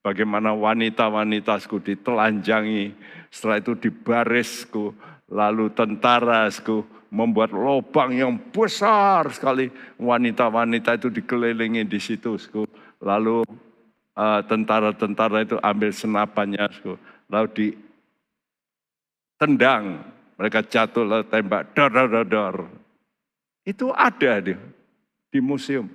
[0.00, 2.96] bagaimana wanita-wanitasku ditelanjangi,
[3.28, 4.96] setelah itu dibarisku,
[5.28, 9.68] lalu tentarasku membuat lubang yang besar sekali.
[10.00, 12.40] Wanita-wanita itu dikelilingi di situ,
[13.04, 13.44] lalu
[14.16, 16.64] eh, tentara-tentara itu ambil senapannya,
[17.28, 17.76] lalu
[19.40, 20.04] ditendang,
[20.36, 22.56] mereka jatuh lalu tembak, dor, dor, dor, dor.
[23.64, 24.52] Itu ada di,
[25.32, 25.88] di museum.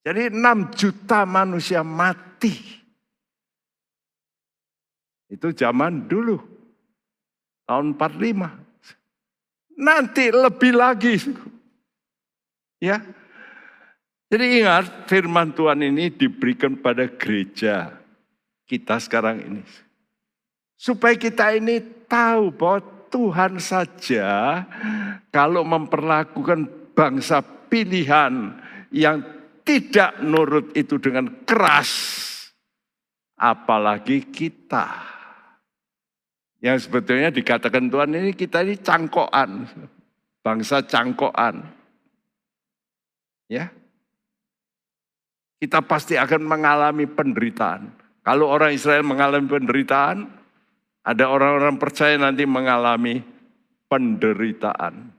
[0.00, 2.56] Jadi 6 juta manusia mati.
[5.28, 6.40] Itu zaman dulu.
[7.68, 9.76] Tahun 45.
[9.76, 11.20] Nanti lebih lagi.
[12.80, 13.04] Ya.
[14.32, 17.92] Jadi ingat firman Tuhan ini diberikan pada gereja
[18.64, 19.89] kita sekarang ini.
[20.80, 21.76] Supaya kita ini
[22.08, 22.80] tahu bahwa
[23.12, 24.64] Tuhan saja
[25.28, 28.56] kalau memperlakukan bangsa pilihan
[28.88, 29.20] yang
[29.60, 31.92] tidak nurut itu dengan keras,
[33.36, 34.88] apalagi kita.
[36.64, 39.68] Yang sebetulnya dikatakan Tuhan ini kita ini cangkokan,
[40.40, 41.60] bangsa cangkokan.
[43.52, 43.68] Ya.
[45.60, 47.92] Kita pasti akan mengalami penderitaan.
[48.24, 50.39] Kalau orang Israel mengalami penderitaan,
[51.10, 53.18] ada orang-orang percaya nanti mengalami
[53.90, 55.10] penderitaan.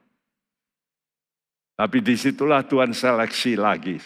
[1.76, 4.00] Tapi di situlah Tuhan seleksi lagi.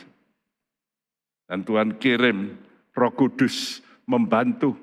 [1.46, 2.58] Dan Tuhan kirim
[2.98, 4.74] roh kudus membantu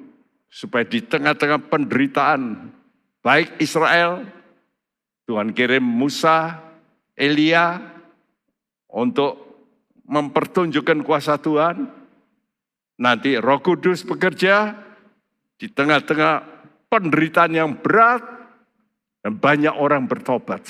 [0.47, 2.71] supaya di tengah-tengah penderitaan
[3.19, 4.23] baik Israel,
[5.27, 6.63] Tuhan kirim Musa,
[7.19, 7.83] Elia
[8.87, 9.43] untuk
[10.07, 12.03] mempertunjukkan kuasa Tuhan,
[13.03, 14.79] Nanti roh kudus bekerja
[15.59, 16.52] di tengah-tengah
[16.93, 18.21] penderitaan yang berat
[19.25, 20.61] dan banyak orang bertobat.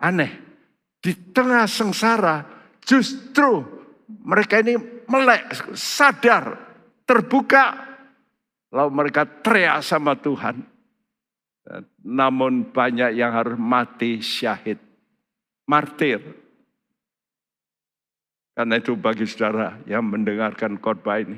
[0.00, 0.32] Aneh,
[1.04, 2.40] di tengah sengsara
[2.80, 3.60] justru
[4.24, 6.56] mereka ini melek, sadar,
[7.04, 7.84] terbuka,
[8.72, 10.64] lalu mereka teriak sama Tuhan.
[12.06, 14.78] Namun banyak yang harus mati syahid,
[15.68, 16.22] martir.
[18.56, 21.36] Karena itu bagi saudara yang mendengarkan khotbah ini,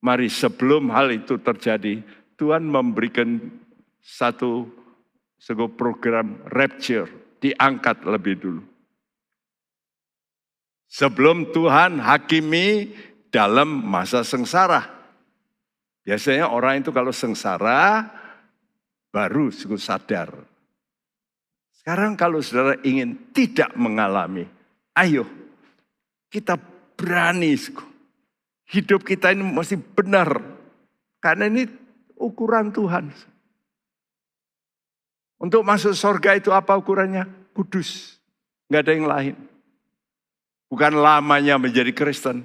[0.00, 2.02] mari sebelum hal itu terjadi,
[2.36, 3.40] Tuhan memberikan
[4.02, 4.68] satu
[5.40, 7.08] sebuah program rapture,
[7.40, 8.62] diangkat lebih dulu.
[10.86, 12.94] Sebelum Tuhan hakimi
[13.28, 14.96] dalam masa sengsara.
[16.06, 18.06] Biasanya orang itu kalau sengsara
[19.10, 20.30] baru suku sadar.
[21.74, 24.46] Sekarang kalau saudara ingin tidak mengalami,
[24.94, 25.26] ayo
[26.30, 26.58] kita
[26.94, 27.58] berani.
[28.66, 30.42] Hidup kita ini masih benar.
[31.22, 31.70] Karena ini
[32.18, 33.14] ukuran Tuhan.
[35.36, 37.28] Untuk masuk surga itu apa ukurannya?
[37.54, 38.18] Kudus.
[38.66, 39.34] Nggak ada yang lain.
[40.66, 42.42] Bukan lamanya menjadi Kristen.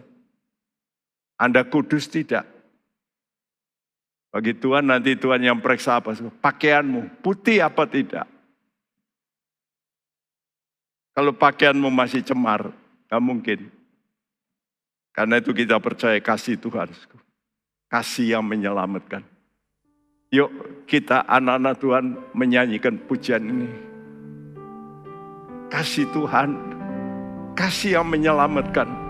[1.42, 2.46] Anda kudus tidak.
[4.30, 6.14] Bagi Tuhan nanti Tuhan yang periksa apa?
[6.16, 8.30] Pakaianmu putih apa tidak?
[11.12, 12.72] Kalau pakaianmu masih cemar,
[13.10, 13.60] nggak mungkin.
[15.12, 16.92] Karena itu kita percaya kasih Tuhan.
[17.92, 19.24] Kasih yang menyelamatkan.
[20.32, 20.50] Yuk
[20.88, 23.92] kita anak-anak Tuhan menyanyikan pujian ini
[25.72, 26.52] kasih Tuhan,
[27.56, 29.01] kasih yang menyelamatkan.